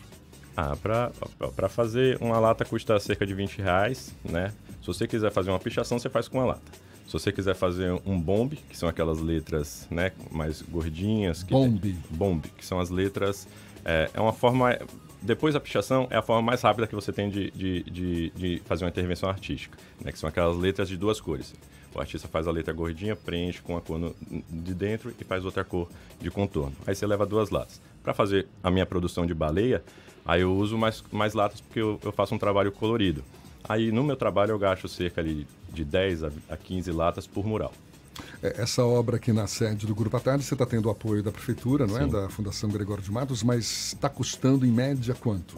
Ah, 0.57 0.75
para 0.75 1.69
fazer 1.69 2.17
uma 2.21 2.37
lata 2.39 2.65
custa 2.65 2.99
cerca 2.99 3.25
de 3.25 3.33
20 3.33 3.61
reais, 3.61 4.13
né? 4.23 4.53
Se 4.81 4.87
você 4.87 5.07
quiser 5.07 5.31
fazer 5.31 5.51
uma 5.51 5.59
pichação, 5.59 5.97
você 5.97 6.09
faz 6.09 6.27
com 6.27 6.37
uma 6.37 6.45
lata. 6.45 6.71
Se 7.07 7.13
você 7.13 7.31
quiser 7.31 7.55
fazer 7.55 7.91
um 8.05 8.19
bombe, 8.19 8.57
que 8.69 8.77
são 8.77 8.89
aquelas 8.89 9.19
letras 9.19 9.87
né, 9.91 10.11
mais 10.31 10.61
gordinhas. 10.61 11.43
Que 11.43 11.51
bombe. 11.51 11.93
Tem, 11.93 12.17
bombe, 12.17 12.49
que 12.57 12.65
são 12.65 12.79
as 12.79 12.89
letras. 12.89 13.47
É, 13.83 14.09
é, 14.13 14.21
uma 14.21 14.33
forma. 14.33 14.77
Depois 15.21 15.53
da 15.53 15.59
pichação, 15.59 16.07
é 16.11 16.17
a 16.17 16.21
forma 16.21 16.41
mais 16.41 16.61
rápida 16.61 16.85
que 16.87 16.93
você 16.93 17.11
tem 17.11 17.29
de, 17.29 17.49
de, 17.51 17.83
de, 17.83 18.29
de 18.31 18.61
fazer 18.65 18.83
uma 18.83 18.89
intervenção 18.89 19.27
artística, 19.27 19.77
né, 20.03 20.11
que 20.11 20.19
são 20.19 20.29
aquelas 20.29 20.57
letras 20.57 20.87
de 20.87 20.97
duas 20.97 21.19
cores. 21.19 21.53
O 21.93 21.99
artista 21.99 22.27
faz 22.27 22.47
a 22.47 22.51
letra 22.51 22.73
gordinha, 22.73 23.15
preenche 23.15 23.61
com 23.61 23.77
a 23.77 23.81
cor 23.81 23.97
no, 23.97 24.15
de 24.49 24.73
dentro 24.73 25.13
e 25.19 25.23
faz 25.23 25.45
outra 25.45 25.63
cor 25.63 25.89
de 26.19 26.29
contorno. 26.29 26.75
Aí 26.85 26.93
você 26.93 27.07
leva 27.07 27.25
duas 27.25 27.49
latas. 27.49 27.81
Para 28.03 28.13
fazer 28.13 28.47
a 28.61 28.69
minha 28.69 28.85
produção 28.85 29.25
de 29.25 29.33
baleia, 29.33 29.81
Aí 30.25 30.41
eu 30.41 30.57
uso 30.57 30.75
mais, 30.77 31.03
mais 31.11 31.33
latas 31.35 31.61
porque 31.61 31.79
eu, 31.79 31.99
eu 32.03 32.11
faço 32.11 32.33
um 32.33 32.39
trabalho 32.39 32.71
colorido. 32.71 33.23
Aí 33.67 33.91
no 33.91 34.03
meu 34.03 34.15
trabalho 34.15 34.51
eu 34.51 34.59
gasto 34.59 34.87
cerca 34.87 35.23
de, 35.23 35.45
de 35.73 35.83
10 35.83 36.23
a 36.23 36.57
15 36.57 36.91
latas 36.91 37.27
por 37.27 37.45
mural. 37.45 37.73
É, 38.41 38.61
essa 38.61 38.83
obra 38.83 39.17
aqui 39.17 39.33
na 39.33 39.47
sede 39.47 39.85
do 39.85 39.95
Grupo 39.95 40.15
Atalho, 40.17 40.41
você 40.41 40.53
está 40.53 40.65
tendo 40.65 40.87
o 40.87 40.89
apoio 40.89 41.21
da 41.21 41.31
Prefeitura, 41.31 41.85
não 41.85 41.97
é? 41.97 42.07
Da 42.07 42.29
Fundação 42.29 42.69
Gregório 42.69 43.03
de 43.03 43.11
Matos, 43.11 43.43
mas 43.43 43.93
está 43.93 44.09
custando 44.09 44.65
em 44.65 44.71
média 44.71 45.13
quanto? 45.15 45.57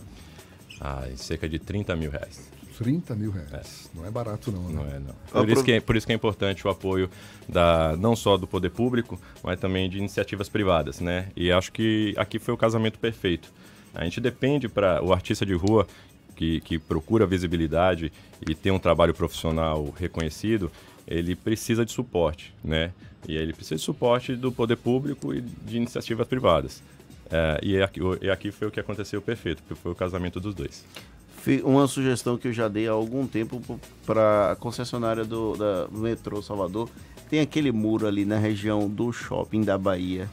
Ah, 0.80 1.08
cerca 1.16 1.48
de 1.50 1.60
30 1.60 1.96
mil 1.96 2.12
reais. 2.12 2.50
30 2.78 3.16
mil 3.16 3.32
reais. 3.32 3.90
É. 3.94 3.98
Não 3.98 4.06
é 4.06 4.12
barato, 4.12 4.52
não. 4.52 4.64
Né? 4.64 4.74
Não 4.74 4.86
é, 4.86 5.00
não. 5.00 5.16
Por 5.32 5.50
isso, 5.50 5.64
que 5.64 5.72
é, 5.72 5.80
por 5.80 5.96
isso 5.96 6.06
que 6.06 6.14
é 6.14 6.16
importante 6.16 6.66
o 6.66 6.70
apoio 6.70 7.10
da, 7.50 7.96
não 7.98 8.16
só 8.16 8.38
do 8.38 8.46
poder 8.46 8.70
público, 8.70 9.20
mas 9.44 9.60
também 9.60 9.90
de 9.90 9.98
iniciativas 9.98 10.48
privadas, 10.48 11.00
né? 11.00 11.30
E 11.36 11.52
acho 11.52 11.72
que 11.72 12.14
aqui 12.18 12.38
foi 12.38 12.54
o 12.54 12.58
casamento 12.58 13.00
perfeito. 13.00 13.52
A 13.96 14.04
gente 14.04 14.22
depende 14.22 14.70
para 14.70 15.04
o 15.04 15.12
artista 15.12 15.44
de 15.44 15.54
rua 15.56 15.88
que, 16.38 16.62
que 16.62 16.78
procura 16.78 17.26
visibilidade 17.26 18.14
e 18.48 18.54
tem 18.54 18.72
um 18.72 18.78
trabalho 18.80 19.14
profissional 19.14 19.92
reconhecido, 19.98 20.72
ele 21.08 21.36
precisa 21.36 21.84
de 21.84 21.92
suporte, 21.92 22.54
né? 22.64 22.94
E 23.28 23.36
ele 23.36 23.52
precisa 23.52 23.76
de 23.76 23.82
suporte 23.82 24.36
do 24.36 24.52
poder 24.52 24.78
público 24.78 25.34
e 25.34 25.42
de 25.42 25.78
iniciativas 25.78 26.28
privadas. 26.28 26.84
É, 27.30 27.60
e 27.64 27.82
aqui, 27.82 28.00
e 28.22 28.30
aqui 28.30 28.52
foi 28.52 28.68
o 28.68 28.72
que 28.72 28.80
aconteceu 28.80 29.22
perfeito, 29.22 29.64
porque 29.64 29.82
foi 29.82 29.92
o 29.92 29.96
casamento 29.96 30.40
dos 30.40 30.54
dois. 30.54 30.86
Uma 31.64 31.88
sugestão 31.88 32.38
que 32.38 32.50
eu 32.50 32.54
já 32.54 32.68
dei 32.68 32.88
há 32.88 32.92
algum 32.92 33.26
tempo 33.26 33.80
para 34.06 34.52
a 34.52 34.56
concessionária 34.56 35.26
do 35.26 35.56
da 35.56 35.88
metrô 35.90 36.42
Salvador, 36.42 36.90
tem 37.30 37.40
aquele 37.40 37.72
muro 37.72 38.06
ali 38.06 38.26
na 38.26 38.38
região 38.38 38.88
do 38.88 39.12
shopping 39.12 39.62
da 39.62 39.78
Bahia, 39.78 40.30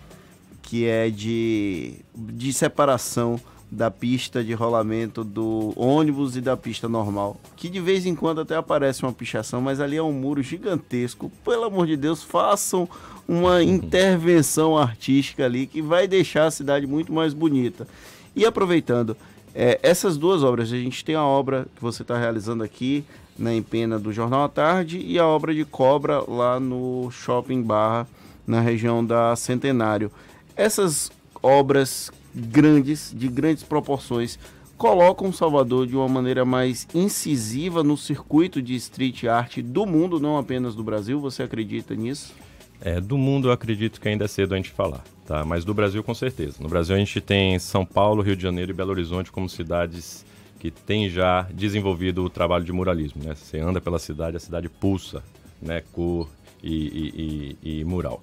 que 0.63 0.87
é 0.87 1.09
de, 1.09 1.95
de 2.15 2.53
separação 2.53 3.41
da 3.75 3.91
pista 3.91 4.43
de 4.43 4.55
rolamento 4.55 5.25
do 5.25 5.73
ônibus 5.77 6.37
e 6.37 6.41
da 6.41 6.57
pista 6.57 6.89
normal. 6.89 7.37
Que 7.57 7.69
de 7.69 7.81
vez 7.81 8.07
em 8.07 8.15
quando 8.15 8.41
até 8.41 8.55
aparece 8.55 9.03
uma 9.03 9.13
pichação, 9.13 9.61
mas 9.61 9.81
ali 9.81 9.97
é 9.97 10.03
um 10.03 10.13
muro 10.13 10.43
gigantesco. 10.43 11.31
Pelo 11.45 11.65
amor 11.65 11.87
de 11.87 11.97
Deus, 11.97 12.23
façam 12.23 12.89
uma 13.29 13.63
intervenção 13.65 14.79
artística 14.79 15.45
ali 15.45 15.67
que 15.67 15.83
vai 15.83 16.07
deixar 16.07 16.47
a 16.47 16.51
cidade 16.51 16.87
muito 16.87 17.13
mais 17.13 17.35
bonita. 17.35 17.87
E 18.35 18.47
aproveitando, 18.47 19.17
é, 19.55 19.79
essas 19.83 20.17
duas 20.17 20.43
obras, 20.43 20.73
a 20.73 20.77
gente 20.77 21.05
tem 21.05 21.15
a 21.15 21.25
obra 21.25 21.67
que 21.75 21.83
você 21.83 22.03
está 22.03 22.17
realizando 22.17 22.63
aqui 22.65 23.05
na 23.39 23.53
Empena 23.53 23.99
do 23.99 24.13
Jornal 24.13 24.45
à 24.45 24.49
Tarde 24.49 24.99
e 24.99 25.19
a 25.19 25.27
obra 25.27 25.53
de 25.53 25.65
Cobra 25.65 26.23
lá 26.27 26.61
no 26.61 27.11
Shopping 27.11 27.63
Barra, 27.63 28.07
na 28.47 28.61
região 28.61 29.05
da 29.05 29.35
Centenário. 29.35 30.11
Essas 30.57 31.11
obras 31.43 32.11
grandes, 32.35 33.13
de 33.17 33.29
grandes 33.29 33.63
proporções, 33.63 34.39
colocam 34.77 35.33
Salvador 35.33 35.87
de 35.87 35.97
uma 35.97 36.09
maneira 36.09 36.45
mais 36.45 36.87
incisiva 36.95 37.83
no 37.83 37.97
circuito 37.97 38.61
de 38.61 38.75
street 38.75 39.25
art 39.25 39.59
do 39.59 39.87
mundo, 39.87 40.19
não 40.19 40.37
apenas 40.37 40.75
do 40.75 40.83
Brasil. 40.83 41.21
Você 41.21 41.43
acredita 41.43 41.95
nisso? 41.95 42.35
É, 42.81 43.01
do 43.01 43.17
mundo 43.17 43.49
eu 43.49 43.53
acredito 43.53 44.01
que 44.01 44.09
ainda 44.09 44.25
é 44.25 44.29
cedo 44.29 44.53
a 44.53 44.57
gente 44.57 44.71
falar, 44.71 45.03
tá? 45.27 45.45
Mas 45.45 45.65
do 45.65 45.73
Brasil 45.73 46.03
com 46.03 46.15
certeza. 46.15 46.57
No 46.61 46.69
Brasil 46.69 46.95
a 46.95 46.99
gente 46.99 47.21
tem 47.21 47.59
São 47.59 47.85
Paulo, 47.87 48.23
Rio 48.23 48.37
de 48.37 48.43
Janeiro 48.43 48.73
e 48.73 48.75
Belo 48.75 48.91
Horizonte 48.91 49.33
como 49.33 49.49
cidades 49.49 50.25
que 50.59 50.71
têm 50.71 51.09
já 51.09 51.47
desenvolvido 51.53 52.25
o 52.25 52.31
trabalho 52.31 52.65
de 52.65 52.73
muralismo, 52.73 53.23
né? 53.23 53.35
Você 53.35 53.59
anda 53.59 53.81
pela 53.81 53.99
cidade, 53.99 54.37
a 54.37 54.41
cidade 54.41 54.69
pulsa, 54.69 55.23
né? 55.63 55.83
Cor 55.93 56.29
e, 56.63 56.75
e, 56.75 57.59
e, 57.63 57.81
e 57.81 57.85
mural. 57.85 58.23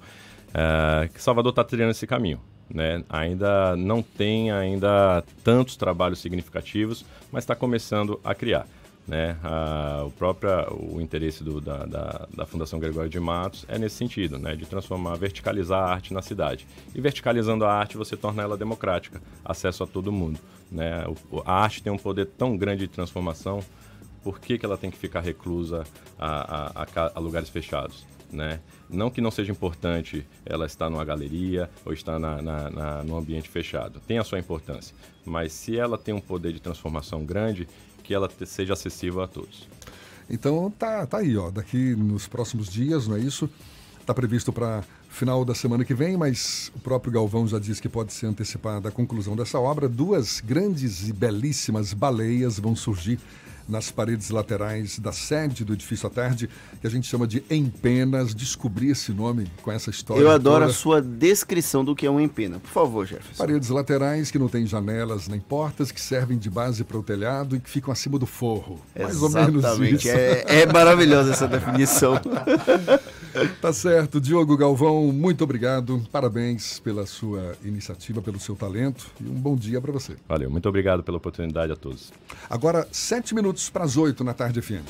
É, 0.54 1.10
Salvador 1.16 1.52
está 1.52 1.64
trilhando 1.64 1.92
esse 1.92 2.06
caminho. 2.06 2.40
Né? 2.74 3.04
Ainda 3.10 3.76
não 3.76 4.02
tem 4.02 4.52
ainda 4.52 5.24
tantos 5.44 5.76
trabalhos 5.76 6.20
significativos, 6.20 7.06
mas 7.32 7.44
está 7.44 7.56
começando 7.56 8.20
a 8.24 8.34
criar. 8.34 8.66
Né? 9.08 9.36
A, 9.44 10.04
o 10.06 10.12
próprio 10.12 10.50
o 10.94 11.02
interesse 11.02 11.44
do, 11.44 11.60
da, 11.60 11.86
da, 11.86 12.28
da, 12.34 12.46
Fundação 12.46 12.80
Gregório 12.80 13.10
de 13.10 13.20
Matos 13.20 13.66
é 13.68 13.78
nesse 13.78 13.96
sentido, 13.96 14.38
né? 14.38 14.56
de 14.56 14.66
transformar, 14.66 15.16
verticalizar 15.16 15.84
a 15.84 15.92
arte 15.92 16.14
na 16.14 16.22
cidade. 16.22 16.68
E 16.94 17.02
verticalizando 17.02 17.66
a 17.66 17.74
arte, 17.74 17.98
você 17.98 18.16
torna 18.16 18.44
ela 18.44 18.56
democrática, 18.56 19.22
acesso 19.44 19.84
a 19.84 19.88
todo 19.88 20.12
mundo. 20.12 20.40
Né? 20.72 21.04
O, 21.30 21.42
a 21.46 21.64
arte 21.64 21.84
tem 21.84 21.92
um 21.92 21.98
poder 21.98 22.28
tão 22.28 22.56
grande 22.56 22.88
de 22.88 22.94
transformação, 22.94 23.62
por 24.24 24.40
que, 24.40 24.58
que 24.58 24.66
ela 24.66 24.78
tem 24.78 24.92
que 24.92 24.98
ficar 24.98 25.22
reclusa 25.22 25.84
a, 26.18 26.84
a, 26.84 27.12
a 27.16 27.20
lugares 27.20 27.50
fechados? 27.50 28.06
Né? 28.32 28.60
Não 28.90 29.10
que 29.10 29.20
não 29.20 29.30
seja 29.30 29.52
importante 29.52 30.26
ela 30.46 30.66
estar 30.66 30.90
numa 30.90 31.04
galeria 31.04 31.70
ou 31.86 31.92
estar 31.92 32.18
na, 32.18 32.42
na, 32.42 32.70
na, 32.70 33.04
num 33.04 33.18
ambiente 33.18 33.50
fechado. 33.50 34.00
Tem 34.08 34.18
a 34.18 34.24
sua 34.24 34.40
importância. 34.40 34.96
Mas 35.26 35.52
se 35.52 35.78
ela 35.78 35.98
tem 35.98 36.14
um 36.14 36.22
poder 36.22 36.54
de 36.54 36.62
transformação 36.62 37.26
grande, 37.26 37.68
que 38.04 38.14
ela 38.14 38.30
seja 38.46 38.74
acessível 38.74 39.22
a 39.22 39.28
todos. 39.28 39.68
Então 40.30 40.72
tá, 40.72 41.06
tá 41.06 41.18
aí, 41.18 41.36
ó. 41.38 41.52
Daqui 41.52 41.96
nos 41.96 42.28
próximos 42.28 42.70
dias, 42.70 43.08
não 43.08 43.18
é 43.18 43.20
isso? 43.20 43.50
Está 44.00 44.14
previsto 44.14 44.52
para 44.52 44.84
final 45.10 45.44
da 45.44 45.54
semana 45.54 45.84
que 45.84 45.94
vem, 45.94 46.16
mas 46.18 46.72
o 46.76 46.80
próprio 46.80 47.12
Galvão 47.12 47.48
já 47.48 47.60
disse 47.60 47.82
que 47.82 47.90
pode 47.90 48.14
ser 48.14 48.28
antecipada 48.28 48.90
a 48.90 48.92
conclusão 48.92 49.36
dessa 49.36 49.60
obra. 49.60 49.88
Duas 49.88 50.40
grandes 50.40 51.08
e 51.08 51.14
belíssimas 51.14 51.94
baleias 51.94 52.58
vão 52.58 52.76
surgir 52.76 53.20
nas 53.68 53.92
paredes 53.92 54.30
laterais 54.30 55.00
da 55.00 55.12
sede 55.12 55.64
do 55.64 55.74
edifício 55.74 56.08
à 56.08 56.10
tarde, 56.10 56.50
que 56.80 56.88
a 56.88 56.90
gente 56.90 57.08
chama 57.08 57.28
de 57.28 57.44
Empenas. 57.50 58.34
Descobri 58.34 58.90
esse 58.90 59.12
nome 59.12 59.48
com 59.62 59.72
essa 59.72 59.90
história. 59.90 60.22
Eu 60.22 60.32
adoro 60.32 60.62
toda. 60.62 60.72
a 60.72 60.74
sua 60.74 61.02
descrição 61.02 61.84
do 61.84 61.96
que 61.96 62.06
é 62.06 62.12
um 62.12 62.20
empena. 62.20 62.60
Por 62.60 62.70
favor, 62.70 63.06
Jefferson. 63.06 63.38
Paredes 63.38 63.70
laterais 63.70 64.32
que 64.32 64.40
não 64.40 64.48
têm 64.48 64.66
janelas 64.66 65.28
nem 65.28 65.40
portas, 65.40 65.92
que 65.92 66.02
servem 66.02 66.38
de 66.38 66.50
base 66.50 66.84
para 66.84 66.98
o 66.98 67.04
telhado 67.04 67.56
e 67.56 67.60
que 67.60 67.70
ficam 67.70 67.92
acima 67.92 68.18
do 68.18 68.26
forro. 68.26 68.80
Mais 68.98 69.22
ou 69.22 69.30
menos 69.30 69.66
isso. 69.80 70.10
É, 70.10 70.62
é 70.62 70.66
maravilhosa 70.66 71.32
essa 71.32 71.48
definição. 71.48 72.20
tá 73.62 73.74
certo. 73.74 74.20
Diogo 74.20 74.58
Galvão, 74.58 75.12
muito 75.12 75.44
obrigado. 75.44 76.02
Parabéns 76.12 76.80
pela 76.80 77.06
sua 77.06 77.56
iniciativa, 77.64 78.22
pelo 78.22 78.40
seu 78.40 78.56
talento 78.56 79.08
e 79.20 79.24
um 79.24 79.34
bom 79.34 79.56
dia 79.56 79.82
para 79.82 79.92
você. 79.92 80.16
Valeu, 80.28 80.50
muito 80.50 80.68
obrigado 80.68 81.04
pela 81.04 81.18
oportunidade 81.18 81.72
a 81.72 81.76
todos. 81.76 82.12
Agora, 82.50 82.88
sete 82.92 83.34
minutos 83.34 83.51
para 83.72 83.84
as 83.84 83.98
oito 83.98 84.24
na 84.24 84.34
tarde 84.34 84.62
FM. 84.62 84.84